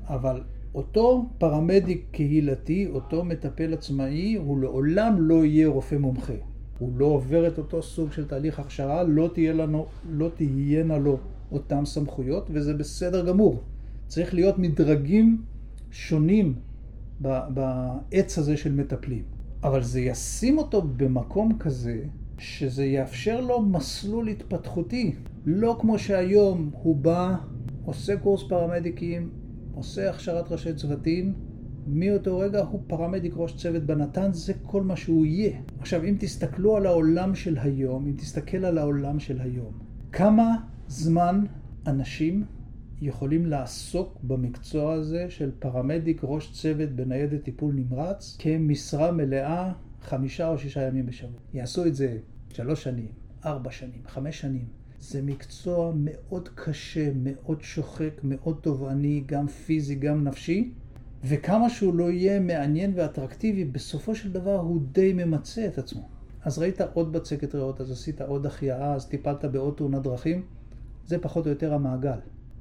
אבל 0.08 0.42
אותו 0.74 1.26
פרמדיק 1.38 2.06
קהילתי, 2.10 2.86
אותו 2.86 3.24
מטפל 3.24 3.74
עצמאי, 3.74 4.34
הוא 4.34 4.60
לעולם 4.60 5.14
לא 5.18 5.44
יהיה 5.44 5.68
רופא 5.68 5.94
מומחה. 5.94 6.32
הוא 6.78 6.92
לא 6.96 7.06
עובר 7.06 7.48
את 7.48 7.58
אותו 7.58 7.82
סוג 7.82 8.12
של 8.12 8.26
תהליך 8.26 8.58
הכשרה, 8.58 9.02
לא, 9.02 9.30
תהיה 9.34 9.52
לנו, 9.52 9.86
לא 10.10 10.30
תהיינה 10.36 10.98
לו 10.98 11.18
אותן 11.52 11.84
סמכויות, 11.84 12.50
וזה 12.52 12.74
בסדר 12.74 13.26
גמור. 13.26 13.62
צריך 14.06 14.34
להיות 14.34 14.58
מדרגים 14.58 15.42
שונים 15.90 16.54
בעץ 17.20 18.38
הזה 18.38 18.56
של 18.56 18.72
מטפלים. 18.72 19.22
אבל 19.62 19.82
זה 19.82 20.00
ישים 20.00 20.58
אותו 20.58 20.82
במקום 20.82 21.58
כזה 21.58 22.02
שזה 22.38 22.84
יאפשר 22.84 23.40
לו 23.40 23.62
מסלול 23.62 24.28
התפתחותי, 24.28 25.14
לא 25.46 25.76
כמו 25.80 25.98
שהיום 25.98 26.70
הוא 26.82 26.96
בא, 26.96 27.34
עושה 27.84 28.16
קורס 28.16 28.42
פרמדיקים, 28.48 29.30
עושה 29.74 30.10
הכשרת 30.10 30.52
ראשי 30.52 30.74
צוותים, 30.74 31.34
מאותו 31.86 32.38
רגע 32.38 32.60
הוא 32.60 32.80
פרמדיק 32.86 33.32
ראש 33.36 33.56
צוות 33.56 33.82
בנתן, 33.82 34.32
זה 34.32 34.52
כל 34.62 34.82
מה 34.82 34.96
שהוא 34.96 35.26
יהיה. 35.26 35.60
עכשיו, 35.78 36.04
אם 36.04 36.16
תסתכלו 36.18 36.76
על 36.76 36.86
העולם 36.86 37.34
של 37.34 37.58
היום, 37.58 38.06
אם 38.06 38.14
תסתכל 38.16 38.64
על 38.64 38.78
העולם 38.78 39.20
של 39.20 39.40
היום, 39.40 39.78
כמה 40.12 40.56
זמן 40.88 41.44
אנשים 41.86 42.44
יכולים 43.00 43.46
לעסוק 43.46 44.18
במקצוע 44.22 44.92
הזה 44.92 45.26
של 45.28 45.50
פרמדיק 45.58 46.20
ראש 46.22 46.52
צוות 46.52 46.90
בניידת 46.90 47.42
טיפול 47.42 47.74
נמרץ 47.74 48.36
כמשרה 48.38 49.12
מלאה 49.12 49.72
חמישה 50.00 50.48
או 50.48 50.58
שישה 50.58 50.82
ימים 50.82 51.06
בשבוע. 51.06 51.40
יעשו 51.54 51.86
את 51.86 51.94
זה 51.94 52.18
שלוש 52.48 52.82
שנים, 52.82 53.08
ארבע 53.44 53.70
שנים, 53.70 54.00
חמש 54.06 54.40
שנים. 54.40 54.83
זה 55.10 55.22
מקצוע 55.22 55.92
מאוד 55.96 56.48
קשה, 56.54 57.10
מאוד 57.14 57.62
שוחק, 57.62 58.20
מאוד 58.22 58.58
תובעני, 58.60 59.22
גם 59.26 59.48
פיזי, 59.48 59.94
גם 59.94 60.24
נפשי, 60.24 60.72
וכמה 61.24 61.70
שהוא 61.70 61.94
לא 61.94 62.10
יהיה 62.10 62.40
מעניין 62.40 62.92
ואטרקטיבי, 62.96 63.64
בסופו 63.64 64.14
של 64.14 64.32
דבר 64.32 64.60
הוא 64.60 64.80
די 64.92 65.12
ממצה 65.12 65.66
את 65.66 65.78
עצמו. 65.78 66.08
אז 66.42 66.58
ראית 66.58 66.80
עוד 66.80 67.12
בצקת 67.12 67.54
ריאות, 67.54 67.80
אז 67.80 67.90
עשית 67.90 68.20
עוד 68.20 68.46
החייאה, 68.46 68.94
אז 68.94 69.06
טיפלת 69.06 69.44
בעוד 69.44 69.74
תאונת 69.76 70.02
דרכים, 70.02 70.42
זה 71.06 71.18
פחות 71.18 71.46
או 71.46 71.50
יותר 71.50 71.74
המעגל. 71.74 72.18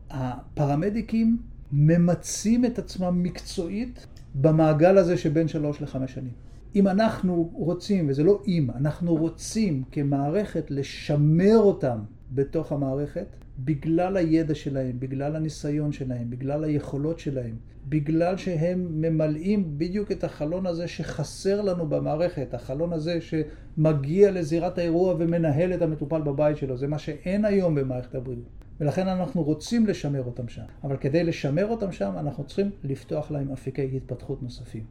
הפרמדיקים 0.10 1.38
ממצים 1.72 2.66
את 2.66 2.80
עצמם 2.80 3.24
מקצועית 3.24 4.08
במעגל 4.36 4.98
הזה 4.98 5.18
שבין 5.18 5.48
שלוש 5.48 5.82
לחמש 5.82 6.14
שנים. 6.14 6.34
אם 6.76 6.88
אנחנו 6.88 7.52
רוצים, 7.54 8.10
וזה 8.10 8.24
לא 8.24 8.42
אם, 8.48 8.68
אנחנו 8.76 9.16
רוצים 9.16 9.84
כמערכת 9.92 10.72
לשמר 10.72 11.58
אותם 11.58 11.98
בתוך 12.36 12.72
המערכת, 12.72 13.28
בגלל 13.60 14.18
הידע 14.18 14.56
שלהם, 14.56 15.00
בגלל 15.00 15.36
הניסיון 15.36 15.92
שלהם, 15.92 16.30
בגלל 16.30 16.64
היכולות 16.64 17.20
שלהם, 17.20 17.56
בגלל 17.90 18.38
שהם 18.38 19.02
ממלאים 19.02 19.78
בדיוק 19.78 20.12
את 20.12 20.24
החלון 20.24 20.66
הזה 20.66 20.88
שחסר 20.88 21.62
לנו 21.62 21.90
במערכת, 21.90 22.54
החלון 22.54 22.94
הזה 22.94 23.20
שמגיע 23.22 24.32
לזירת 24.32 24.78
האירוע 24.78 25.16
ומנהל 25.20 25.74
את 25.74 25.82
המטופל 25.82 26.22
בבית 26.22 26.58
שלו, 26.58 26.78
זה 26.78 26.88
מה 26.88 26.98
שאין 26.98 27.46
היום 27.46 27.76
במערכת 27.76 28.16
הבריאות. 28.16 28.50
ולכן 28.80 29.08
אנחנו 29.08 29.44
רוצים 29.44 29.86
לשמר 29.86 30.24
אותם 30.24 30.48
שם. 30.48 30.64
אבל 30.84 30.98
כדי 30.98 31.24
לשמר 31.24 31.68
אותם 31.68 31.92
שם, 31.92 32.14
אנחנו 32.20 32.44
צריכים 32.44 32.70
לפתוח 32.84 33.32
להם 33.32 33.52
אפיקי 33.52 33.98
התפתחות 33.98 34.44
נוספים. 34.44 34.84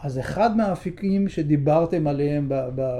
אז 0.00 0.18
אחד 0.18 0.56
מהאפיקים 0.56 1.28
שדיברתם 1.28 2.06
עליהם 2.06 2.46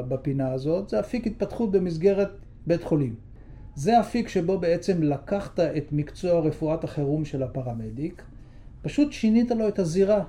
בפינה 0.08 0.52
הזאת, 0.52 0.88
זה 0.88 1.00
אפיק 1.00 1.26
התפתחות 1.26 1.72
במסגרת 1.72 2.28
בית 2.66 2.82
חולים. 2.82 3.25
זה 3.76 4.00
אפיק 4.00 4.28
שבו 4.28 4.58
בעצם 4.58 5.02
לקחת 5.02 5.60
את 5.60 5.92
מקצוע 5.92 6.40
רפואת 6.40 6.84
החירום 6.84 7.24
של 7.24 7.42
הפרמדיק, 7.42 8.22
פשוט 8.82 9.12
שינית 9.12 9.50
לו 9.50 9.68
את 9.68 9.78
הזירה. 9.78 10.24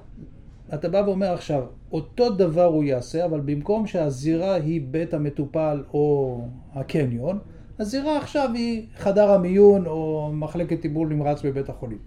אתה 0.74 0.90
בא 0.90 1.04
ואומר 1.06 1.34
עכשיו, 1.34 1.64
אותו 1.92 2.30
דבר 2.30 2.64
הוא 2.66 2.84
יעשה, 2.84 3.26
אבל 3.26 3.40
במקום 3.40 3.88
שהזירה 3.88 4.54
היא 4.54 4.82
בית 4.92 5.14
המטופל 5.14 5.84
או 5.94 6.42
הקניון, 6.74 7.40
הזירה 7.80 8.18
עכשיו 8.18 8.50
היא 8.54 8.86
חדר 8.98 9.32
המיון 9.32 9.86
או 9.86 10.30
מחלקת 10.34 10.82
טיפול 10.82 11.14
נמרץ 11.14 11.42
בבית 11.46 11.70
החולים. 11.70 11.98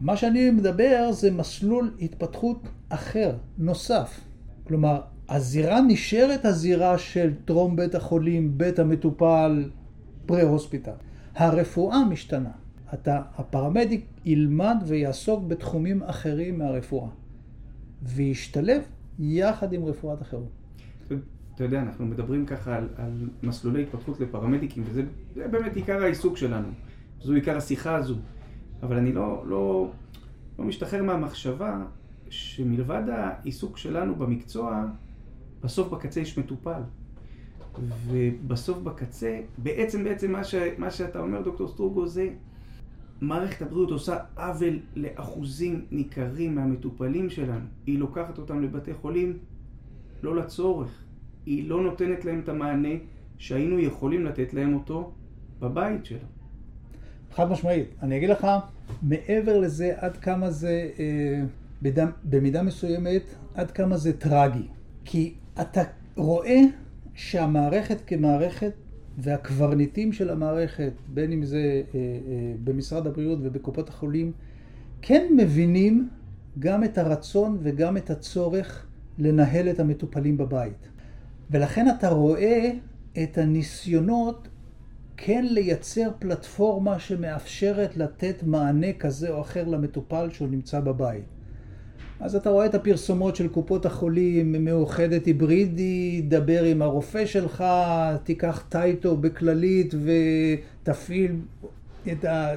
מה 0.00 0.16
שאני 0.16 0.50
מדבר 0.50 1.12
זה 1.12 1.30
מסלול 1.30 1.94
התפתחות 2.00 2.68
אחר, 2.88 3.32
נוסף. 3.58 4.20
כלומר, 4.66 5.00
הזירה 5.28 5.80
נשארת 5.80 6.44
הזירה 6.44 6.98
של 6.98 7.32
טרום 7.44 7.76
בית 7.76 7.94
החולים, 7.94 8.58
בית 8.58 8.78
המטופל, 8.78 9.64
פרה-הוספיטל. 10.26 10.92
הרפואה 11.34 12.04
משתנה. 12.04 12.50
אתה, 12.94 13.22
הפרמדיק 13.34 14.06
ילמד 14.24 14.76
ויעסוק 14.86 15.44
בתחומים 15.44 16.02
אחרים 16.02 16.58
מהרפואה, 16.58 17.08
וישתלב 18.02 18.82
יחד 19.18 19.72
עם 19.72 19.84
רפואת 19.84 20.20
החירום. 20.20 20.48
אתה 21.54 21.64
יודע, 21.64 21.82
אנחנו 21.82 22.06
מדברים 22.06 22.46
ככה 22.46 22.76
על, 22.76 22.88
על 22.96 23.28
מסלולי 23.42 23.82
התפתחות 23.82 24.20
לפרמדיקים, 24.20 24.84
וזה 24.86 25.02
באמת 25.34 25.76
עיקר 25.76 26.02
העיסוק 26.02 26.36
שלנו. 26.36 26.68
זו 27.22 27.32
עיקר 27.32 27.56
השיחה 27.56 27.96
הזו. 27.96 28.14
אבל 28.82 28.96
אני 28.96 29.12
לא, 29.12 29.44
לא, 29.46 29.90
לא 30.58 30.64
משתחרר 30.64 31.02
מהמחשבה 31.02 31.84
שמלבד 32.30 33.02
העיסוק 33.08 33.78
שלנו 33.78 34.14
במקצוע, 34.14 34.84
בסוף 35.64 35.92
בקצה 35.92 36.20
יש 36.20 36.38
מטופל. 36.38 36.80
ובסוף 38.10 38.78
בקצה, 38.78 39.40
בעצם 39.58 40.04
בעצם 40.04 40.32
מה, 40.32 40.44
ש, 40.44 40.54
מה 40.78 40.90
שאתה 40.90 41.20
אומר, 41.20 41.42
דוקטור 41.42 41.68
סטרוגו, 41.68 42.06
זה 42.06 42.28
מערכת 43.20 43.62
הבריאות 43.62 43.90
עושה 43.90 44.16
עוול 44.36 44.78
לאחוזים 44.96 45.84
ניכרים 45.90 46.54
מהמטופלים 46.54 47.30
שלנו. 47.30 47.66
היא 47.86 47.98
לוקחת 47.98 48.38
אותם 48.38 48.62
לבתי 48.62 48.94
חולים 48.94 49.38
לא 50.22 50.36
לצורך. 50.36 51.04
היא 51.46 51.68
לא 51.68 51.82
נותנת 51.82 52.24
להם 52.24 52.40
את 52.40 52.48
המענה 52.48 52.94
שהיינו 53.38 53.78
יכולים 53.78 54.24
לתת 54.24 54.54
להם 54.54 54.74
אותו 54.74 55.12
בבית 55.60 56.04
שלהם. 56.04 56.22
חד 57.32 57.50
משמעית. 57.50 57.88
אני 58.02 58.16
אגיד 58.16 58.30
לך, 58.30 58.46
מעבר 59.02 59.60
לזה, 59.60 59.94
עד 59.96 60.16
כמה 60.16 60.50
זה, 60.50 60.90
אה, 60.98 61.44
בדם, 61.82 62.08
במידה 62.24 62.62
מסוימת, 62.62 63.22
עד 63.54 63.70
כמה 63.70 63.96
זה 63.96 64.18
טרגי. 64.18 64.66
כי 65.04 65.34
אתה 65.60 65.82
רואה 66.16 66.60
שהמערכת 67.16 67.98
כמערכת 68.06 68.72
והקברניטים 69.18 70.12
של 70.12 70.30
המערכת, 70.30 70.92
בין 71.14 71.32
אם 71.32 71.44
זה 71.44 71.58
אה, 71.58 72.00
אה, 72.00 72.54
במשרד 72.64 73.06
הבריאות 73.06 73.38
ובקופות 73.42 73.88
החולים, 73.88 74.32
כן 75.02 75.26
מבינים 75.36 76.08
גם 76.58 76.84
את 76.84 76.98
הרצון 76.98 77.58
וגם 77.62 77.96
את 77.96 78.10
הצורך 78.10 78.86
לנהל 79.18 79.70
את 79.70 79.80
המטופלים 79.80 80.36
בבית. 80.36 80.88
ולכן 81.50 81.86
אתה 81.98 82.08
רואה 82.08 82.70
את 83.22 83.38
הניסיונות 83.38 84.48
כן 85.16 85.44
לייצר 85.50 86.10
פלטפורמה 86.18 86.98
שמאפשרת 86.98 87.96
לתת 87.96 88.42
מענה 88.42 88.92
כזה 88.92 89.30
או 89.30 89.40
אחר 89.40 89.68
למטופל 89.68 90.30
שהוא 90.30 90.48
נמצא 90.48 90.80
בבית. 90.80 91.24
אז 92.20 92.36
אתה 92.36 92.50
רואה 92.50 92.66
את 92.66 92.74
הפרסומות 92.74 93.36
של 93.36 93.48
קופות 93.48 93.86
החולים, 93.86 94.64
מאוחדת 94.64 95.26
היברידי, 95.26 96.22
דבר 96.28 96.64
עם 96.64 96.82
הרופא 96.82 97.26
שלך, 97.26 97.64
תיקח 98.24 98.64
טייטו 98.68 99.16
בכללית 99.16 99.94
ותפעיל 99.94 101.32
את 102.12 102.24
ה... 102.24 102.54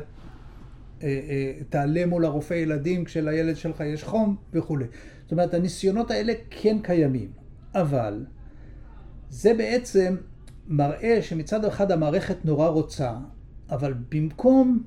אה, 1.04 1.08
אה, 1.30 1.54
תעלה 1.70 2.06
מול 2.06 2.26
הרופא 2.26 2.54
ילדים 2.54 3.06
כשלילד 3.06 3.58
שלך 3.58 3.80
יש 3.80 4.04
חום 4.04 4.36
וכולי. 4.54 4.86
זאת 5.24 5.32
אומרת, 5.32 5.54
הניסיונות 5.54 6.12
האלה 6.12 6.34
כן 6.50 6.78
קיימים, 6.84 7.32
אבל 7.76 8.26
זה 9.30 9.54
בעצם 9.54 10.16
מראה 10.68 11.22
שמצד 11.22 11.66
אחד 11.66 11.92
המערכת 11.92 12.46
נורא 12.46 12.68
רוצה, 12.68 13.14
אבל 13.70 13.94
במקום 14.12 14.84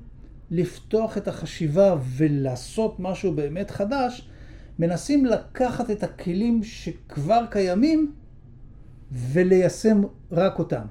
לפתוח 0.51 1.17
את 1.17 1.27
החשיבה 1.27 1.95
ולעשות 2.17 2.99
משהו 2.99 3.33
באמת 3.33 3.71
חדש, 3.71 4.29
מנסים 4.79 5.25
לקחת 5.25 5.91
את 5.91 6.03
הכלים 6.03 6.63
שכבר 6.63 7.45
קיימים 7.49 8.11
וליישם 9.11 10.01
רק 10.31 10.59
אותם. 10.59 10.85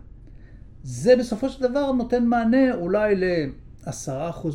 זה 0.82 1.16
בסופו 1.16 1.48
של 1.48 1.62
דבר 1.62 1.92
נותן 1.92 2.24
מענה 2.24 2.74
אולי 2.74 3.14
ל-10% 3.14 4.48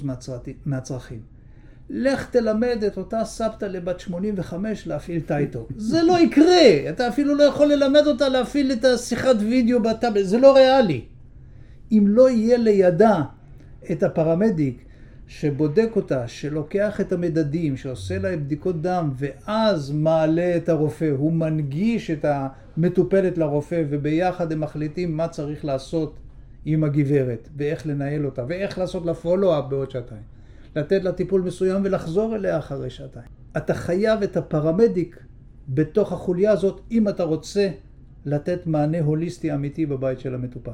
מהצרכים. 0.65 1.21
לך 1.89 2.29
תלמד 2.29 2.83
את 2.87 2.97
אותה 2.97 3.25
סבתא 3.25 3.65
לבת 3.65 3.99
85 3.99 4.87
להפעיל 4.87 5.21
טייטו. 5.21 5.67
זה 5.77 6.03
לא 6.03 6.19
יקרה, 6.19 6.89
אתה 6.89 7.07
אפילו 7.07 7.35
לא 7.35 7.43
יכול 7.43 7.67
ללמד 7.67 8.07
אותה 8.07 8.29
להפעיל 8.29 8.71
את 8.71 8.85
השיחת 8.85 9.35
וידאו 9.39 9.81
בטאבלט, 9.81 10.25
זה 10.25 10.37
לא 10.37 10.55
ריאלי. 10.55 11.05
אם 11.91 12.03
לא 12.07 12.29
יהיה 12.29 12.57
לידה 12.57 13.23
את 13.91 14.03
הפרמדיק 14.03 14.86
שבודק 15.27 15.89
אותה, 15.95 16.27
שלוקח 16.27 17.01
את 17.01 17.11
המדדים, 17.11 17.77
שעושה 17.77 18.19
לה 18.19 18.37
בדיקות 18.37 18.81
דם, 18.81 19.11
ואז 19.15 19.91
מעלה 19.91 20.57
את 20.57 20.69
הרופא, 20.69 21.11
הוא 21.17 21.33
מנגיש 21.33 22.11
את 22.11 22.25
המטופלת 22.25 23.37
לרופא, 23.37 23.83
וביחד 23.89 24.51
הם 24.51 24.59
מחליטים 24.59 25.17
מה 25.17 25.27
צריך 25.27 25.65
לעשות 25.65 26.19
עם 26.65 26.83
הגברת, 26.83 27.49
ואיך 27.57 27.87
לנהל 27.87 28.25
אותה, 28.25 28.45
ואיך 28.47 28.77
לעשות 28.77 29.05
לה 29.05 29.13
פולו-אפ 29.13 29.65
בעוד 29.69 29.91
שעתיים. 29.91 30.21
לתת 30.75 31.03
לה 31.03 31.11
טיפול 31.11 31.41
מסוים 31.41 31.81
ולחזור 31.85 32.35
אליה 32.35 32.57
אחרי 32.57 32.89
שעתיים. 32.89 33.27
אתה 33.57 33.73
חייב 33.73 34.23
את 34.23 34.37
הפרמדיק 34.37 35.19
בתוך 35.69 36.13
החוליה 36.13 36.51
הזאת, 36.51 36.81
אם 36.91 37.09
אתה 37.09 37.23
רוצה 37.23 37.69
לתת 38.25 38.67
מענה 38.67 38.99
הוליסטי 38.99 39.53
אמיתי 39.53 39.85
בבית 39.85 40.19
של 40.19 40.35
המטופל. 40.35 40.71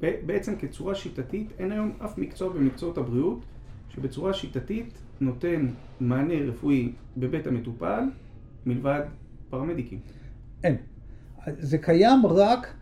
בעצם 0.00 0.56
כצורה 0.56 0.94
שיטתית, 0.94 1.52
אין 1.58 1.72
היום 1.72 1.92
אף 2.04 2.18
מקצוע 2.18 2.52
במקצועות 2.52 2.98
הבריאות 2.98 3.44
שבצורה 4.00 4.34
שיטתית 4.34 4.98
נותן 5.20 5.66
מענה 6.00 6.34
רפואי 6.34 6.92
בבית 7.16 7.46
המטופל 7.46 8.04
מלבד 8.66 9.00
פרמדיקים. 9.50 9.98
אין. 10.64 10.76
זה 11.46 11.78
קיים 11.78 12.26
רק 12.26 12.74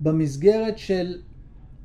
במסגרת 0.00 0.78
של 0.78 1.16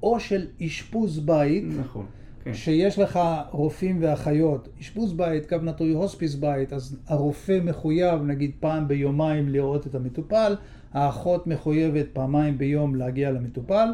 או 0.04 0.20
של 0.20 0.48
אשפוז 0.66 1.20
בית, 1.20 1.64
נכון. 1.80 2.06
כן. 2.44 2.54
שיש 2.54 3.00
לך 3.00 3.20
רופאים 3.52 3.98
ואחיות, 4.02 4.70
אשפוז 4.82 5.14
בית, 5.14 5.50
קו 5.50 5.58
נטוי 5.58 5.94
הוספיס 5.94 6.36
בית, 6.36 6.74
אז 6.74 7.00
הרופא 7.08 7.60
מחויב 7.64 8.22
נגיד 8.24 8.52
פעם 8.60 8.88
ביומיים 8.88 9.50
לראות 9.50 9.88
את 9.88 9.96
המטופל, 9.96 10.56
האחות 10.94 11.48
מחויבת 11.48 12.06
פעמיים 12.14 12.58
ביום 12.58 12.96
להגיע 12.96 13.32
למטופל. 13.32 13.90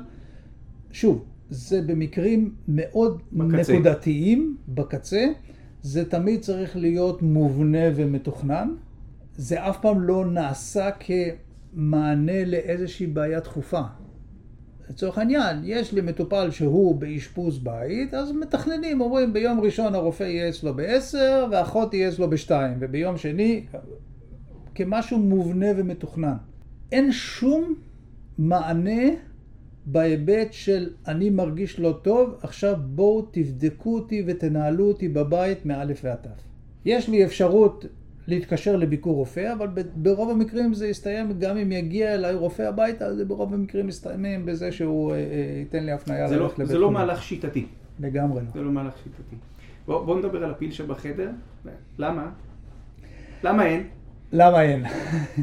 שוב, 0.91 1.25
זה 1.49 1.81
במקרים 1.81 2.55
מאוד 2.67 3.21
בקצה. 3.34 3.73
נקודתיים 3.73 4.58
בקצה, 4.67 5.25
זה 5.81 6.10
תמיד 6.10 6.41
צריך 6.41 6.77
להיות 6.77 7.21
מובנה 7.21 7.84
ומתוכנן. 7.95 8.75
זה 9.36 9.69
אף 9.69 9.77
פעם 9.81 10.01
לא 10.01 10.25
נעשה 10.25 10.89
כמענה 10.91 12.45
לאיזושהי 12.45 13.08
בעיה 13.08 13.39
דחופה. 13.39 13.81
לצורך 14.89 15.17
העניין, 15.17 15.58
יש 15.63 15.93
לי 15.93 16.01
מטופל 16.01 16.51
שהוא 16.51 16.95
באשפוז 16.95 17.60
בית, 17.60 18.13
אז 18.13 18.31
מתכננים, 18.31 19.01
אומרים 19.01 19.34
ביום 19.34 19.60
ראשון 19.60 19.95
הרופא 19.95 20.23
יהיה 20.23 20.49
אצלו 20.49 20.73
ב-10 20.73 21.17
ואחות 21.51 21.89
תהיה 21.89 22.10
אצלו 22.10 22.29
ב-2, 22.29 22.51
וביום 22.79 23.17
שני, 23.17 23.65
כמשהו 24.75 25.19
מובנה 25.19 25.67
ומתוכנן. 25.77 26.36
אין 26.91 27.12
שום 27.12 27.73
מענה 28.38 29.01
בהיבט 29.85 30.53
של 30.53 30.89
אני 31.07 31.29
מרגיש 31.29 31.79
לא 31.79 31.99
טוב, 32.01 32.35
עכשיו 32.41 32.75
בואו 32.85 33.27
תבדקו 33.31 33.95
אותי 33.95 34.23
ותנהלו 34.27 34.87
אותי 34.87 35.07
בבית 35.07 35.65
מאלף 35.65 36.01
ועד 36.03 36.17
תף. 36.21 36.43
יש 36.85 37.09
לי 37.09 37.25
אפשרות 37.25 37.85
להתקשר 38.27 38.75
לביקור 38.75 39.15
רופא, 39.15 39.53
אבל 39.53 39.67
ברוב 39.95 40.29
המקרים 40.29 40.73
זה 40.73 40.87
יסתיים, 40.87 41.39
גם 41.39 41.57
אם 41.57 41.71
יגיע 41.71 42.13
אליי 42.13 42.35
רופא 42.35 42.61
הביתה, 42.61 43.15
זה 43.15 43.25
ברוב 43.25 43.53
המקרים 43.53 43.87
מסתיימים 43.87 44.45
בזה 44.45 44.71
שהוא 44.71 45.11
אה, 45.11 45.17
אה, 45.17 45.21
ייתן 45.59 45.83
לי 45.83 45.91
הפניה 45.91 46.27
ללכת 46.27 46.31
לא, 46.31 46.45
לבית 46.45 46.55
חולים. 46.55 46.67
זה 46.67 46.77
לא 46.77 46.91
מהלך 46.91 47.23
שיטתי. 47.23 47.65
לגמרי 47.99 48.41
לא. 48.41 48.51
זה 48.53 48.61
לא 48.61 48.71
מהלך 48.71 48.97
שיטתי. 49.03 49.35
בוא, 49.85 50.05
בוא 50.05 50.19
נדבר 50.19 50.43
על 50.43 50.51
הפיל 50.51 50.71
שבחדר. 50.71 51.29
למה? 51.97 52.29
למה 53.43 53.65
אין? 53.65 53.87
למה 54.33 54.61
אין? 54.61 54.83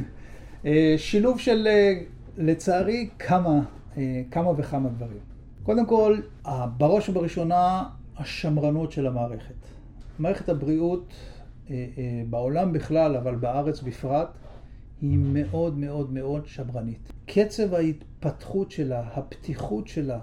אה, 0.67 0.95
שילוב 0.97 1.39
של, 1.39 1.69
לצערי, 2.37 3.09
כמה, 3.19 3.61
כמה 4.31 4.51
וכמה 4.57 4.89
דברים. 4.89 5.19
קודם 5.63 5.87
כל, 5.87 6.21
בראש 6.77 7.09
ובראשונה, 7.09 7.89
השמרנות 8.17 8.93
של 8.93 9.07
המערכת. 9.07 9.55
מערכת 10.19 10.49
הבריאות 10.49 11.13
אה, 11.71 11.87
אה, 11.99 12.23
בעולם 12.31 12.73
בכלל, 12.73 13.17
אבל 13.17 13.37
בארץ 13.37 13.83
בפרט, 13.83 14.29
היא 15.01 15.19
מאוד 15.19 15.79
מאוד 15.79 16.13
מאוד 16.13 16.47
שמרנית. 16.47 17.13
קצב 17.27 17.75
ההתפתחות 17.75 18.71
שלה, 18.71 19.09
הפתיחות 19.15 19.89
שלה, 19.89 20.19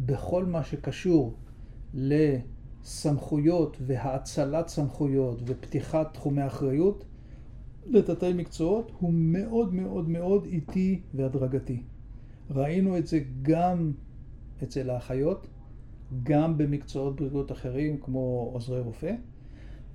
בכל 0.00 0.44
מה 0.44 0.64
שקשור 0.64 1.34
לסמכויות 1.94 3.76
והאצלת 3.86 4.68
סמכויות 4.68 5.42
ופתיחת 5.46 6.14
תחומי 6.14 6.46
אחריות 6.46 7.04
לתתי 7.86 8.32
מקצועות, 8.32 8.92
הוא 8.98 9.12
מאוד 9.14 9.74
מאוד 9.74 10.08
מאוד 10.08 10.44
איטי 10.44 11.00
והדרגתי. 11.14 11.82
ראינו 12.54 12.98
את 12.98 13.06
זה 13.06 13.20
גם 13.42 13.92
אצל 14.62 14.90
האחיות, 14.90 15.46
גם 16.22 16.58
במקצועות 16.58 17.20
בריאות 17.20 17.52
אחרים 17.52 17.96
כמו 18.00 18.50
עוזרי 18.52 18.80
רופא, 18.80 19.14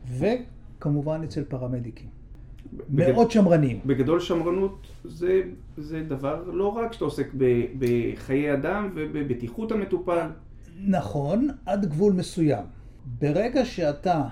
וכמובן 0.08 1.22
אצל 1.24 1.44
פרמדיקים. 1.44 2.10
בגד... 2.90 3.12
מאוד 3.12 3.32
שמרנים. 3.32 3.80
בגדול 3.86 4.20
שמרנות 4.20 4.88
זה, 5.04 5.42
זה 5.78 6.04
דבר 6.04 6.44
לא 6.44 6.68
רק 6.68 6.94
שאתה 6.94 7.06
עוסק 7.06 7.28
ב, 7.38 7.64
בחיי 7.80 8.54
אדם 8.54 8.90
ובבטיחות 8.96 9.72
המטופל. 9.72 10.28
נכון, 10.88 11.48
עד 11.66 11.86
גבול 11.86 12.14
מסוים. 12.14 12.66
ברגע 13.20 13.66
שאתה 13.66 14.24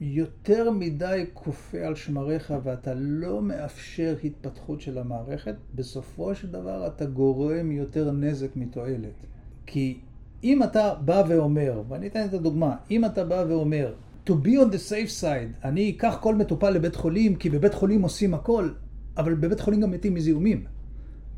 יותר 0.00 0.70
מדי 0.70 1.24
כופה 1.34 1.78
על 1.78 1.94
שמריך 1.94 2.54
ואתה 2.62 2.94
לא 2.94 3.42
מאפשר 3.42 4.16
התפתחות 4.24 4.80
של 4.80 4.98
המערכת, 4.98 5.54
בסופו 5.74 6.34
של 6.34 6.50
דבר 6.50 6.86
אתה 6.86 7.04
גורם 7.04 7.72
יותר 7.72 8.12
נזק 8.12 8.56
מתועלת. 8.56 9.26
כי 9.66 9.98
אם 10.44 10.62
אתה 10.62 10.94
בא 10.94 11.22
ואומר, 11.28 11.82
ואני 11.88 12.06
אתן 12.06 12.24
את 12.24 12.34
הדוגמה, 12.34 12.76
אם 12.90 13.04
אתה 13.04 13.24
בא 13.24 13.44
ואומר, 13.48 13.94
to 14.26 14.30
be 14.30 14.48
on 14.48 14.72
the 14.72 14.90
safe 14.90 15.22
side, 15.22 15.64
אני 15.64 15.90
אקח 15.90 16.18
כל 16.20 16.34
מטופל 16.34 16.70
לבית 16.70 16.96
חולים, 16.96 17.36
כי 17.36 17.50
בבית 17.50 17.74
חולים 17.74 18.02
עושים 18.02 18.34
הכל, 18.34 18.70
אבל 19.16 19.34
בבית 19.34 19.60
חולים 19.60 19.80
גם 19.80 19.90
מתים 19.90 20.14
מזיהומים. 20.14 20.64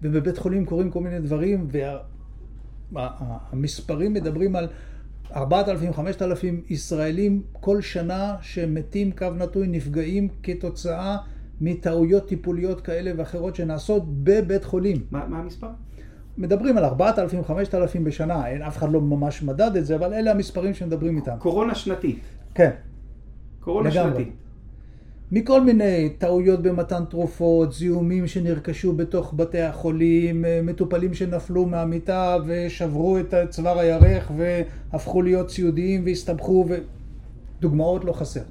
ובבית 0.03 0.39
חולים 0.39 0.67
קורים 0.67 0.91
כל 0.91 1.01
מיני 1.01 1.21
דברים, 1.21 1.69
והמספרים 2.93 4.13
וה, 4.13 4.21
מדברים 4.21 4.57
על 4.57 4.69
4,000-5,000 5.33 5.41
ישראלים 6.69 7.43
כל 7.53 7.81
שנה 7.81 8.37
שמתים, 8.41 9.13
קו 9.13 9.27
נטוי, 9.39 9.67
נפגעים 9.67 10.29
כתוצאה 10.43 11.17
מטעויות 11.61 12.29
טיפוליות 12.29 12.81
כאלה 12.81 13.13
ואחרות 13.17 13.57
שנעשות 13.57 14.03
בבית 14.25 14.65
חולים. 14.65 14.97
מה, 15.11 15.27
מה 15.27 15.39
המספר? 15.39 15.69
מדברים 16.39 16.79
על 16.79 16.85
4,000, 16.85 17.45
5,000 17.45 18.05
בשנה, 18.05 18.47
אין, 18.47 18.63
אף 18.63 18.77
אחד 18.77 18.93
לא 18.93 19.01
ממש 19.01 19.43
מדד 19.43 19.77
את 19.77 19.87
זה, 19.87 19.97
אבל 19.97 20.15
אלה 20.15 20.31
המספרים 20.31 20.75
שמדברים 20.75 21.17
איתם. 21.17 21.37
קורונה 21.39 21.75
שנתית. 21.75 22.21
כן. 22.55 22.71
קורונה 23.61 23.91
לגמרי. 23.91 24.11
שנתית. 24.11 24.35
מכל 25.33 25.65
מיני 25.65 26.11
טעויות 26.19 26.63
במתן 26.63 27.05
תרופות, 27.11 27.73
זיהומים 27.73 28.27
שנרכשו 28.27 28.93
בתוך 28.93 29.35
בתי 29.37 29.61
החולים, 29.61 30.45
אה, 30.45 30.61
מטופלים 30.63 31.15
שנפלו 31.15 31.67
מהמיטה 31.67 32.37
ושברו 32.47 33.19
את 33.19 33.35
צוואר 33.51 33.79
הירך 33.79 34.33
והפכו 34.37 35.23
להיות 35.23 35.51
סיעודיים 35.51 36.05
והסתבכו, 36.05 36.67
ודוגמאות 37.59 38.05
לא 38.05 38.13
חסר. 38.13 38.43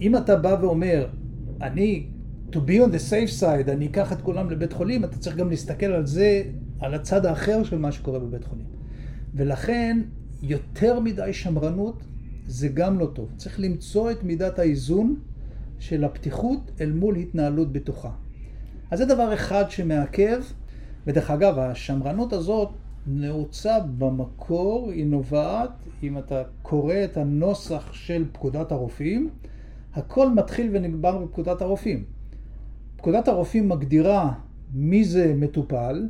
אם 0.00 0.16
אתה 0.16 0.36
בא 0.36 0.56
ואומר, 0.60 1.06
אני, 1.62 2.06
to 2.52 2.56
be 2.56 2.86
on 2.86 2.88
the 2.88 3.10
safe 3.10 3.40
side, 3.40 3.70
אני 3.70 3.86
אקח 3.86 4.12
את 4.12 4.22
כולם 4.22 4.50
לבית 4.50 4.72
חולים, 4.72 5.04
אתה 5.04 5.18
צריך 5.18 5.36
גם 5.36 5.50
להסתכל 5.50 5.86
על 5.86 6.06
זה 6.06 6.42
על 6.80 6.94
הצד 6.94 7.26
האחר 7.26 7.64
של 7.64 7.78
מה 7.78 7.92
שקורה 7.92 8.18
בבית 8.18 8.44
חולים. 8.44 8.66
ולכן 9.34 10.00
יותר 10.42 11.00
מדי 11.00 11.32
שמרנות 11.32 12.02
זה 12.46 12.68
גם 12.68 12.98
לא 12.98 13.06
טוב. 13.06 13.28
צריך 13.36 13.60
למצוא 13.60 14.10
את 14.10 14.22
מידת 14.22 14.58
האיזון 14.58 15.16
של 15.78 16.04
הפתיחות 16.04 16.70
אל 16.80 16.92
מול 16.92 17.16
התנהלות 17.16 17.72
בטוחה. 17.72 18.10
אז 18.90 18.98
זה 18.98 19.04
דבר 19.04 19.34
אחד 19.34 19.64
שמעכב, 19.70 20.42
ודרך 21.06 21.30
אגב, 21.30 21.58
השמרנות 21.58 22.32
הזאת 22.32 22.68
נעוצה 23.06 23.78
במקור, 23.98 24.90
היא 24.90 25.06
נובעת, 25.06 25.70
אם 26.02 26.18
אתה 26.18 26.42
קורא 26.62 26.94
את 27.04 27.16
הנוסח 27.16 27.92
של 27.92 28.24
פקודת 28.32 28.72
הרופאים, 28.72 29.30
הכל 29.94 30.30
מתחיל 30.30 30.70
ונגמר 30.72 31.18
בפקודת 31.18 31.62
הרופאים. 31.62 32.04
פקודת 32.96 33.28
הרופאים 33.28 33.68
מגדירה 33.68 34.32
מי 34.74 35.04
זה 35.04 35.34
מטופל, 35.36 36.08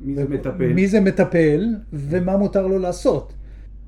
מי 0.00 0.14
זה 0.14 0.28
מטפל? 0.28 0.72
מי 0.72 0.88
זה 0.88 1.00
מטפל 1.00 1.74
ומה 1.92 2.36
מותר 2.36 2.66
לו 2.66 2.78
לעשות. 2.78 3.32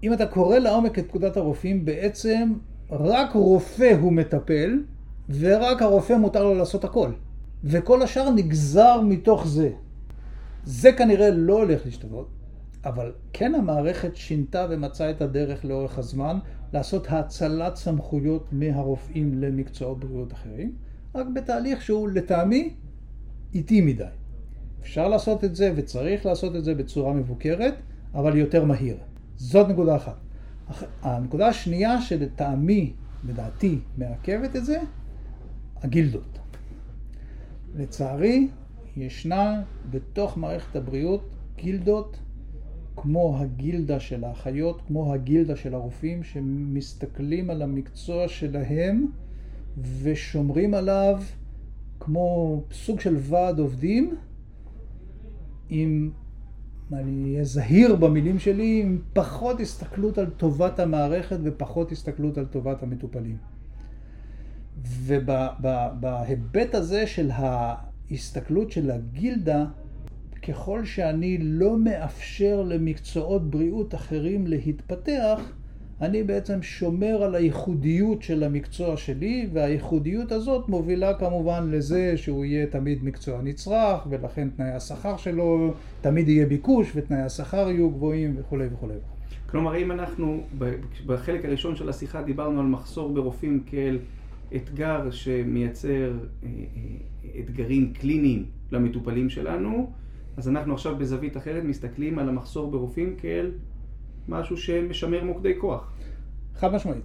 אם 0.02 0.12
אתה 0.12 0.26
קורא 0.26 0.58
לעומק 0.58 0.98
את 0.98 1.08
פקודת 1.08 1.36
הרופאים, 1.36 1.84
בעצם 1.84 2.52
רק 2.90 3.32
רופא 3.34 3.96
הוא 4.00 4.12
מטפל, 4.12 4.78
ורק 5.30 5.82
הרופא 5.82 6.12
מותר 6.12 6.44
לו 6.44 6.54
לעשות 6.54 6.84
הכל. 6.84 7.10
וכל 7.64 8.02
השאר 8.02 8.30
נגזר 8.30 9.00
מתוך 9.00 9.46
זה. 9.46 9.70
זה 10.64 10.92
כנראה 10.92 11.30
לא 11.30 11.58
הולך 11.58 11.80
להשתנות, 11.84 12.28
אבל 12.84 13.12
כן 13.32 13.54
המערכת 13.54 14.16
שינתה 14.16 14.66
ומצאה 14.70 15.10
את 15.10 15.22
הדרך 15.22 15.64
לאורך 15.64 15.98
הזמן 15.98 16.38
לעשות 16.72 17.06
האצלת 17.08 17.76
סמכויות 17.76 18.46
מהרופאים 18.52 19.38
למקצועות 19.42 20.00
בריאות 20.00 20.32
אחרים, 20.32 20.72
רק 21.14 21.26
בתהליך 21.34 21.82
שהוא 21.82 22.08
לטעמי 22.08 22.74
איטי 23.54 23.80
מדי. 23.80 24.04
אפשר 24.80 25.08
לעשות 25.08 25.44
את 25.44 25.56
זה 25.56 25.72
וצריך 25.76 26.26
לעשות 26.26 26.56
את 26.56 26.64
זה 26.64 26.74
בצורה 26.74 27.12
מבוקרת, 27.12 27.74
אבל 28.14 28.36
יותר 28.36 28.64
מהיר. 28.64 28.96
זאת 29.36 29.68
נקודה 29.68 29.96
אחת. 29.96 30.16
הנקודה 31.02 31.48
השנייה 31.48 32.00
שלטעמי, 32.00 32.92
לדעתי, 33.28 33.78
מעכבת 33.98 34.56
את 34.56 34.64
זה, 34.64 34.80
הגילדות. 35.82 36.38
לצערי, 37.74 38.48
ישנה 38.96 39.62
בתוך 39.90 40.38
מערכת 40.38 40.76
הבריאות 40.76 41.34
גילדות 41.56 42.18
כמו 42.96 43.38
הגילדה 43.38 44.00
של 44.00 44.24
האחיות, 44.24 44.82
כמו 44.86 45.14
הגילדה 45.14 45.56
של 45.56 45.74
הרופאים, 45.74 46.22
שמסתכלים 46.22 47.50
על 47.50 47.62
המקצוע 47.62 48.28
שלהם 48.28 49.06
ושומרים 50.02 50.74
עליו 50.74 51.22
כמו 52.00 52.62
סוג 52.72 53.00
של 53.00 53.16
ועד 53.18 53.58
עובדים, 53.58 54.16
עם, 55.68 56.10
אני 56.92 57.32
אהיה 57.32 57.44
זהיר 57.44 57.96
במילים 57.96 58.38
שלי, 58.38 58.80
עם 58.82 58.98
פחות 59.12 59.60
הסתכלות 59.60 60.18
על 60.18 60.30
טובת 60.30 60.80
המערכת 60.80 61.38
ופחות 61.42 61.92
הסתכלות 61.92 62.38
על 62.38 62.44
טובת 62.44 62.82
המטופלים. 62.82 63.36
ובהיבט 64.86 66.74
הזה 66.74 67.06
של 67.06 67.30
ההסתכלות 67.32 68.70
של 68.72 68.90
הגילדה, 68.90 69.64
ככל 70.48 70.84
שאני 70.84 71.38
לא 71.40 71.78
מאפשר 71.78 72.62
למקצועות 72.62 73.50
בריאות 73.50 73.94
אחרים 73.94 74.46
להתפתח, 74.46 75.52
אני 76.00 76.22
בעצם 76.22 76.62
שומר 76.62 77.22
על 77.22 77.34
הייחודיות 77.34 78.22
של 78.22 78.42
המקצוע 78.42 78.96
שלי, 78.96 79.48
והייחודיות 79.52 80.32
הזאת 80.32 80.68
מובילה 80.68 81.14
כמובן 81.14 81.70
לזה 81.70 82.16
שהוא 82.16 82.44
יהיה 82.44 82.66
תמיד 82.66 83.04
מקצוע 83.04 83.42
נצרך, 83.42 84.06
ולכן 84.10 84.48
תנאי 84.56 84.70
השכר 84.70 85.16
שלו, 85.16 85.74
תמיד 86.00 86.28
יהיה 86.28 86.46
ביקוש, 86.46 86.92
ותנאי 86.94 87.20
השכר 87.20 87.70
יהיו 87.70 87.90
גבוהים 87.90 88.34
וכולי 88.38 88.66
וכולי. 88.72 88.94
כלומר, 89.50 89.76
אם 89.76 89.92
אנחנו 89.92 90.40
בחלק 91.06 91.44
הראשון 91.44 91.76
של 91.76 91.88
השיחה 91.88 92.22
דיברנו 92.22 92.60
על 92.60 92.66
מחסור 92.66 93.14
ברופאים 93.14 93.62
כאל 93.66 93.98
אתגר 94.56 95.10
שמייצר 95.10 96.12
אה, 96.42 96.48
אה, 96.48 97.40
אתגרים 97.40 97.92
קליניים 97.92 98.46
למטופלים 98.72 99.30
שלנו, 99.30 99.92
אז 100.36 100.48
אנחנו 100.48 100.74
עכשיו 100.74 100.98
בזווית 100.98 101.36
אחרת 101.36 101.64
מסתכלים 101.64 102.18
על 102.18 102.28
המחסור 102.28 102.70
ברופאים 102.70 103.16
כאל 103.16 103.50
משהו 104.28 104.56
שמשמר 104.56 105.24
מוקדי 105.24 105.52
כוח. 105.60 105.92
חד 106.54 106.72
משמעית. 106.74 107.04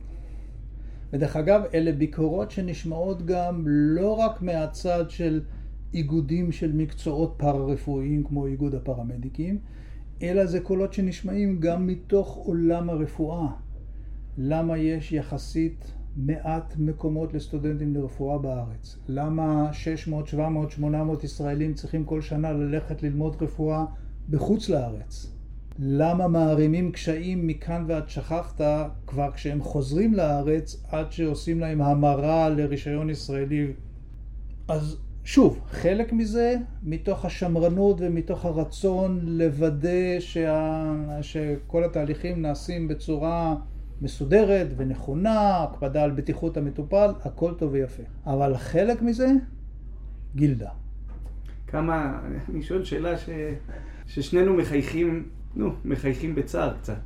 ודרך 1.14 1.36
אגב, 1.36 1.62
אלה 1.74 1.91
ביקורות 1.91 2.52
שנשמעות 2.52 3.26
גם 3.26 3.64
לא 3.68 4.14
רק 4.14 4.41
מהצד 4.41 5.10
של 5.10 5.41
איגודים 5.94 6.52
של 6.52 6.72
מקצועות 6.72 7.34
פארה-רפואיים 7.38 8.24
כמו 8.24 8.46
איגוד 8.46 8.76
הפרמדיקים, 8.76 9.58
אלא 10.22 10.46
זה 10.46 10.60
קולות 10.60 10.94
שנשמעים 10.94 11.60
גם 11.60 11.88
מתוך 11.88 12.36
עולם 12.36 12.89
הרפואה. 12.89 13.48
למה 14.38 14.78
יש 14.78 15.12
יחסית 15.12 15.94
מעט 16.18 16.76
מקומות 16.78 17.34
לסטודנטים 17.34 17.95
לרפואה 17.95 18.38
בארץ? 18.38 18.97
למה 19.07 19.74
600, 19.74 20.28
700, 20.28 20.72
800 20.72 21.24
ישראלים 21.24 21.74
צריכים 21.74 22.05
כל 22.05 22.22
שנה 22.22 22.53
ללכת 22.53 23.03
ללמוד 23.03 23.36
רפואה 23.41 23.86
בחוץ 24.30 24.70
לארץ? 24.70 25.34
למה 25.80 26.28
מערימים 26.28 26.91
קשיים 26.91 27.47
מכאן 27.47 27.86
ועד 27.88 28.09
שכחת 28.09 28.61
כבר 29.07 29.32
כשהם 29.32 29.61
חוזרים 29.61 30.14
לארץ 30.14 30.84
עד 30.89 31.11
שעושים 31.11 31.59
להם 31.59 31.82
המרה 31.82 32.49
לרישיון 32.49 33.09
ישראלי? 33.09 33.74
אז 34.68 34.97
שוב, 35.24 35.59
חלק 35.70 36.14
מזה 36.14 36.55
מתוך 36.84 37.26
השמרנות 37.26 37.97
ומתוך 37.99 38.45
הרצון 38.45 39.20
לוודא 39.24 40.20
שה... 40.20 40.93
שכל 41.22 41.84
התהליכים 41.84 42.41
נעשים 42.41 42.88
בצורה 42.88 43.55
מסודרת 44.04 44.68
ונכונה, 44.78 45.64
הקפדה 45.64 46.04
על 46.04 46.12
בטיחות 46.12 46.58
המטופל, 46.58 47.12
הכל 47.22 47.54
טוב 47.54 47.72
ויפה. 47.72 48.04
אבל 48.26 48.58
חלק 48.58 49.01
מזה, 49.01 49.28
גילדה. 50.36 50.70
כמה, 51.68 52.20
אני 52.49 52.64
שואל 52.64 52.84
שאלה 52.84 53.18
ש... 53.18 53.30
ששנינו 54.06 54.54
מחייכים, 54.54 55.30
נו, 55.56 55.74
מחייכים 55.86 56.36
בצער 56.36 56.78
קצת. 56.78 56.97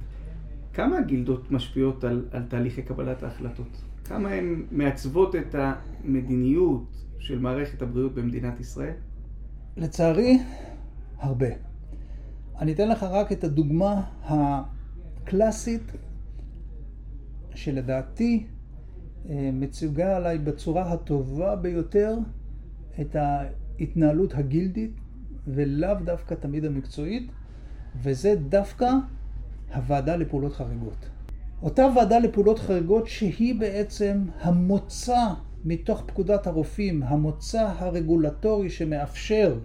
כמה 0.73 0.97
הגילדות 0.97 1.51
משפיעות 1.51 2.03
על, 2.03 2.25
על 2.31 2.43
תהליכי 2.43 2.81
קבלת 2.81 3.23
ההחלטות? 3.23 3.81
כמה 4.05 4.29
הן 4.29 4.65
מעצבות 4.71 5.35
את 5.35 5.55
המדיניות 5.55 7.05
של 7.19 7.39
מערכת 7.39 7.81
הבריאות 7.81 8.13
במדינת 8.13 8.59
ישראל? 8.59 8.93
לצערי, 9.77 10.39
הרבה. 11.17 11.47
אני 12.59 12.73
אתן 12.73 12.89
לך 12.89 13.03
רק 13.03 13.31
את 13.31 13.43
הדוגמה 13.43 14.01
הקלאסית 14.23 15.91
שלדעתי 17.57 18.45
אה, 19.29 19.49
מציגה 19.53 20.17
עליי 20.17 20.37
בצורה 20.37 20.93
הטובה 20.93 21.55
ביותר 21.55 22.17
את 23.01 23.15
ההתנהלות 23.15 24.33
הגילדית 24.35 24.91
ולאו 25.47 25.95
דווקא 26.05 26.35
תמיד 26.35 26.65
המקצועית, 26.65 27.31
וזה 28.01 28.35
דווקא 28.49 28.89
הוועדה 29.75 30.15
לפעולות 30.15 30.53
חריגות. 30.53 31.09
אותה 31.61 31.87
ועדה 31.95 32.19
לפעולות 32.19 32.59
חריגות 32.59 33.07
שהיא 33.07 33.59
בעצם 33.59 34.25
המוצא 34.41 35.27
מתוך 35.65 36.03
פקודת 36.07 36.47
הרופאים, 36.47 37.03
המוצא 37.03 37.71
הרגולטורי 37.77 38.69
שמאפשר 38.69 39.59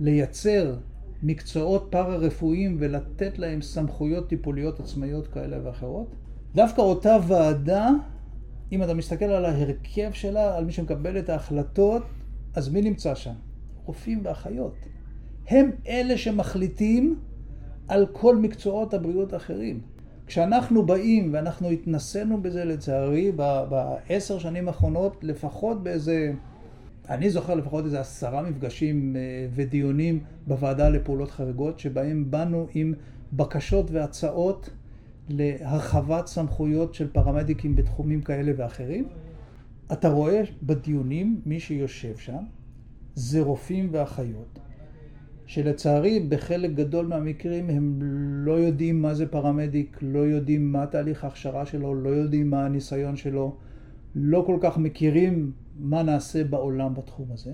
לייצר 0.00 0.76
מקצועות 1.22 1.88
פארה-רפואיים 1.90 2.76
ולתת 2.80 3.38
להם 3.38 3.62
סמכויות 3.62 4.28
טיפוליות 4.28 4.80
עצמאיות 4.80 5.26
כאלה 5.26 5.56
ואחרות. 5.64 6.14
דווקא 6.54 6.80
אותה 6.80 7.16
ועדה, 7.26 7.88
אם 8.72 8.82
אתה 8.82 8.94
מסתכל 8.94 9.24
על 9.24 9.44
ההרכב 9.44 10.10
שלה, 10.12 10.56
על 10.56 10.64
מי 10.64 10.72
שמקבל 10.72 11.18
את 11.18 11.28
ההחלטות, 11.28 12.02
אז 12.54 12.68
מי 12.68 12.82
נמצא 12.82 13.14
שם? 13.14 13.34
רופאים 13.84 14.20
ואחיות. 14.24 14.74
הם 15.48 15.70
אלה 15.88 16.18
שמחליטים 16.18 17.18
על 17.88 18.06
כל 18.12 18.36
מקצועות 18.36 18.94
הבריאות 18.94 19.32
האחרים. 19.32 19.80
כשאנחנו 20.26 20.86
באים, 20.86 21.30
ואנחנו 21.32 21.70
התנסינו 21.70 22.42
בזה 22.42 22.64
לצערי 22.64 23.32
בעשר 23.68 24.38
שנים 24.38 24.68
האחרונות, 24.68 25.16
לפחות 25.22 25.82
באיזה, 25.82 26.32
אני 27.08 27.30
זוכר 27.30 27.54
לפחות 27.54 27.84
איזה 27.84 28.00
עשרה 28.00 28.42
מפגשים 28.42 29.16
אה, 29.16 29.46
ודיונים 29.54 30.20
בוועדה 30.46 30.88
לפעולות 30.88 31.30
חריגות, 31.30 31.78
שבהם 31.78 32.30
באנו 32.30 32.66
עם 32.74 32.94
בקשות 33.32 33.90
והצעות 33.90 34.70
להרחבת 35.32 36.26
סמכויות 36.26 36.94
של 36.94 37.08
פרמדיקים 37.12 37.76
בתחומים 37.76 38.22
כאלה 38.22 38.52
ואחרים. 38.56 39.08
אתה 39.92 40.08
רואה 40.08 40.42
בדיונים, 40.62 41.40
מי 41.46 41.60
שיושב 41.60 42.16
שם, 42.16 42.44
זה 43.14 43.40
רופאים 43.40 43.88
ואחיות, 43.92 44.58
שלצערי 45.46 46.20
בחלק 46.28 46.70
גדול 46.70 47.06
מהמקרים 47.06 47.70
הם 47.70 47.98
לא 48.44 48.52
יודעים 48.52 49.02
מה 49.02 49.14
זה 49.14 49.26
פרמדיק, 49.26 49.98
לא 50.02 50.18
יודעים 50.18 50.72
מה 50.72 50.86
תהליך 50.86 51.24
ההכשרה 51.24 51.66
שלו, 51.66 51.94
לא 51.94 52.08
יודעים 52.08 52.50
מה 52.50 52.64
הניסיון 52.64 53.16
שלו, 53.16 53.56
לא 54.14 54.42
כל 54.46 54.58
כך 54.60 54.78
מכירים 54.78 55.52
מה 55.78 56.02
נעשה 56.02 56.44
בעולם 56.44 56.94
בתחום 56.94 57.26
הזה. 57.32 57.52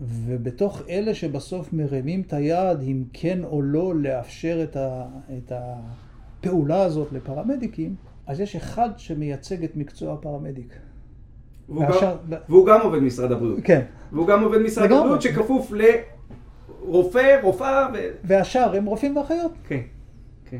ובתוך 0.00 0.82
אלה 0.88 1.14
שבסוף 1.14 1.72
מרימים 1.72 2.20
את 2.20 2.32
היד 2.32 2.80
אם 2.80 3.04
כן 3.12 3.44
או 3.44 3.62
לא 3.62 3.94
לאפשר 3.94 4.60
את, 4.62 4.76
ה, 4.76 5.06
את 5.38 5.52
הפעולה 6.40 6.82
הזאת 6.82 7.12
לפרמדיקים, 7.12 7.94
אז 8.26 8.40
יש 8.40 8.56
אחד 8.56 8.88
שמייצג 8.96 9.64
את 9.64 9.76
מקצוע 9.76 10.14
הפרמדיק. 10.14 10.74
והוא, 11.68 11.84
והשאר... 11.84 12.16
גם, 12.28 12.38
והוא 12.48 12.66
גם 12.66 12.80
עובד 12.80 12.98
משרד 12.98 13.32
הבריאות. 13.32 13.58
כן. 13.64 13.82
והוא 14.12 14.26
גם 14.26 14.42
עובד 14.42 14.58
משרד 14.58 14.92
הבריאות 14.92 15.22
שכפוף 15.22 15.72
ל... 15.72 15.82
רופא, 16.80 17.40
רופאה 17.42 17.88
ו... 17.94 17.96
והשאר 18.24 18.76
הם 18.76 18.84
רופאים 18.84 19.16
ואחיות. 19.16 19.52
כן, 19.68 19.80
כן. 20.50 20.58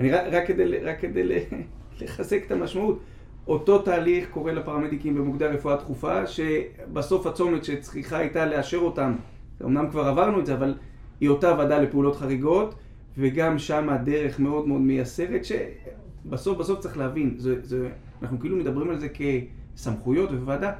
אני 0.00 0.10
רק, 0.10 0.24
רק 0.32 0.46
כדי, 0.46 0.78
רק 0.78 1.00
כדי 1.00 1.22
לחזק 2.00 2.42
את 2.46 2.52
המשמעות, 2.52 3.00
אותו 3.46 3.78
תהליך 3.78 4.30
קורה 4.30 4.52
לפרמדיקים 4.52 5.14
במוקדי 5.14 5.44
הרפואה 5.44 5.74
הדחופה, 5.74 6.26
שבסוף 6.26 7.26
הצומת 7.26 7.64
שצריכה 7.64 8.18
הייתה 8.18 8.46
לאשר 8.46 8.78
אותם, 8.78 9.16
אמנם 9.64 9.90
כבר 9.90 10.06
עברנו 10.08 10.40
את 10.40 10.46
זה, 10.46 10.54
אבל 10.54 10.74
היא 11.20 11.28
אותה 11.28 11.54
ועדה 11.58 11.78
לפעולות 11.78 12.16
חריגות, 12.16 12.74
וגם 13.18 13.58
שם 13.58 13.88
הדרך 13.88 14.40
מאוד 14.40 14.68
מאוד 14.68 14.80
מייסרת, 14.80 15.40
שבסוף 15.44 16.58
בסוף 16.58 16.80
צריך 16.80 16.96
להבין, 16.98 17.34
זה, 17.38 17.64
זה, 17.64 17.88
אנחנו 18.22 18.40
כאילו 18.40 18.56
מדברים 18.56 18.90
על 18.90 18.98
זה 18.98 19.08
כסמכויות 19.08 20.30
וועדה, 20.30 20.72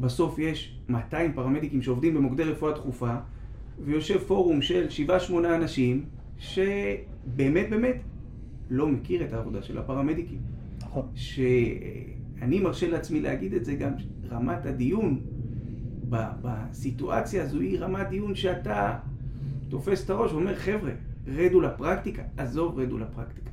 בסוף 0.00 0.38
יש 0.38 0.78
200 0.88 1.32
פרמדיקים 1.32 1.82
שעובדים 1.82 2.14
במוקדי 2.14 2.44
רפואה 2.44 2.72
דחופה, 2.72 3.14
ויושב 3.84 4.18
פורום 4.18 4.62
של 4.62 4.90
שבעה 4.90 5.20
שמונה 5.20 5.56
אנשים, 5.56 6.04
שבאמת 6.38 7.70
באמת 7.70 7.96
לא 8.70 8.86
מכיר 8.86 9.24
את 9.24 9.32
העבודה 9.32 9.62
של 9.62 9.78
הפרמדיקים. 9.78 10.38
נכון. 10.80 11.08
שאני 11.14 12.60
מרשה 12.60 12.88
לעצמי 12.90 13.20
להגיד 13.20 13.54
את 13.54 13.64
זה 13.64 13.74
גם, 13.74 13.90
רמת 14.30 14.66
הדיון 14.66 15.20
בסיטואציה 16.08 17.42
הזו 17.42 17.60
היא 17.60 17.78
רמת 17.78 18.08
דיון 18.08 18.34
שאתה 18.34 18.98
תופס 19.68 20.04
את 20.04 20.10
הראש 20.10 20.32
ואומר, 20.32 20.54
חבר'ה, 20.54 20.90
רדו 21.26 21.60
לפרקטיקה, 21.60 22.22
עזוב, 22.36 22.78
רדו 22.78 22.98
לפרקטיקה. 22.98 23.50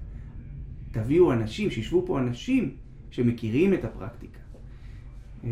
תביאו 0.92 1.32
אנשים, 1.32 1.72
שישבו 1.72 2.04
פה 2.06 2.20
אנשים 2.20 2.76
שמכירים 3.12 3.74
את 3.74 3.84
הפרקטיקה. 3.84 4.40
אה, 5.44 5.50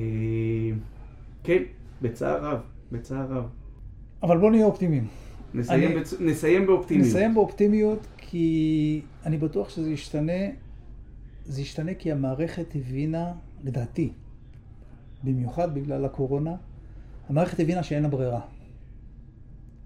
כן, 1.43 1.63
בצער 2.01 2.45
רב, 2.45 2.59
בצער 2.91 3.27
רב. 3.31 3.45
אבל 4.23 4.37
בואו 4.37 4.51
נהיה 4.51 4.65
אופטימיים. 4.65 5.07
נסיים, 5.53 5.91
אני, 5.91 5.99
בצ... 5.99 6.13
נסיים 6.19 6.65
באופטימיות. 6.65 7.07
נסיים 7.07 7.33
באופטימיות, 7.33 8.07
כי 8.17 9.01
אני 9.25 9.37
בטוח 9.37 9.69
שזה 9.69 9.91
ישתנה. 9.91 10.41
זה 11.45 11.61
ישתנה 11.61 11.93
כי 11.93 12.11
המערכת 12.11 12.75
הבינה, 12.75 13.33
לדעתי, 13.63 14.11
במיוחד 15.23 15.75
בגלל 15.75 16.05
הקורונה, 16.05 16.55
המערכת 17.29 17.59
הבינה 17.59 17.83
שאין 17.83 18.03
לה 18.03 18.09
ברירה. 18.09 18.41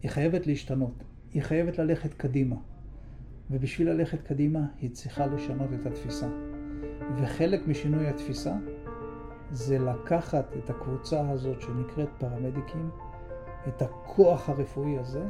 היא 0.04 0.12
חייבת 0.12 0.48
להשתנות, 0.48 1.04
היא 1.36 1.44
חייבת 1.44 1.78
ללכת 1.78 2.14
קדימה. 2.14 2.56
ובשביל 3.52 3.90
ללכת 3.90 4.22
קדימה 4.22 4.60
היא 4.82 4.90
צריכה 4.90 5.26
לשנות 5.26 5.70
את 5.82 5.86
התפיסה. 5.86 6.28
וחלק 7.18 7.68
משינוי 7.68 8.08
התפיסה 8.08 8.54
זה 9.52 9.80
לקחת 9.80 10.46
את 10.58 10.70
הקבוצה 10.70 11.30
הזאת 11.30 11.62
שנקראת 11.62 12.10
פרמדיקים 12.18 12.90
את 13.68 13.82
הכוח 13.82 14.50
הרפואי 14.50 14.98
הזה 14.98 15.24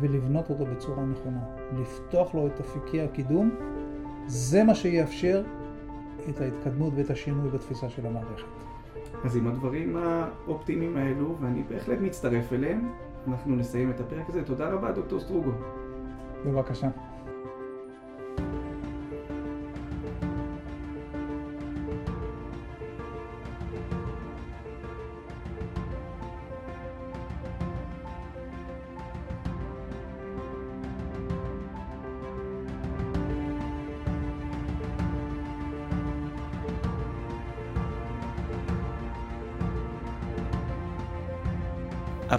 ולבנות 0.00 0.50
אותו 0.50 0.66
בצורה 0.66 1.04
נכונה. 1.04 1.44
לפתוח 1.80 2.34
לו 2.34 2.46
את 2.46 2.60
אפיקי 2.60 3.00
הקידום, 3.00 3.50
זה 4.26 4.64
מה 4.64 4.74
שיאפשר 4.74 5.44
את 6.28 6.40
ההתקדמות 6.40 6.92
ואת 6.96 7.10
השינוי 7.10 7.50
בתפיסה 7.50 7.88
של 7.88 8.06
המערכת. 8.06 8.46
אז 9.24 9.36
עם 9.36 9.46
הדברים 9.46 9.96
האופטימיים 9.96 10.96
האלו, 10.96 11.36
ואני 11.40 11.62
בהחלט 11.62 11.98
מצטרף 12.00 12.52
אליהם, 12.52 12.92
אנחנו 13.28 13.56
נסיים 13.56 13.90
את 13.90 14.00
הפרק 14.00 14.28
הזה. 14.28 14.44
תודה 14.44 14.68
רבה, 14.68 14.92
דוקטור 14.92 15.20
סטרוגו. 15.20 15.50
בבקשה. 16.46 16.88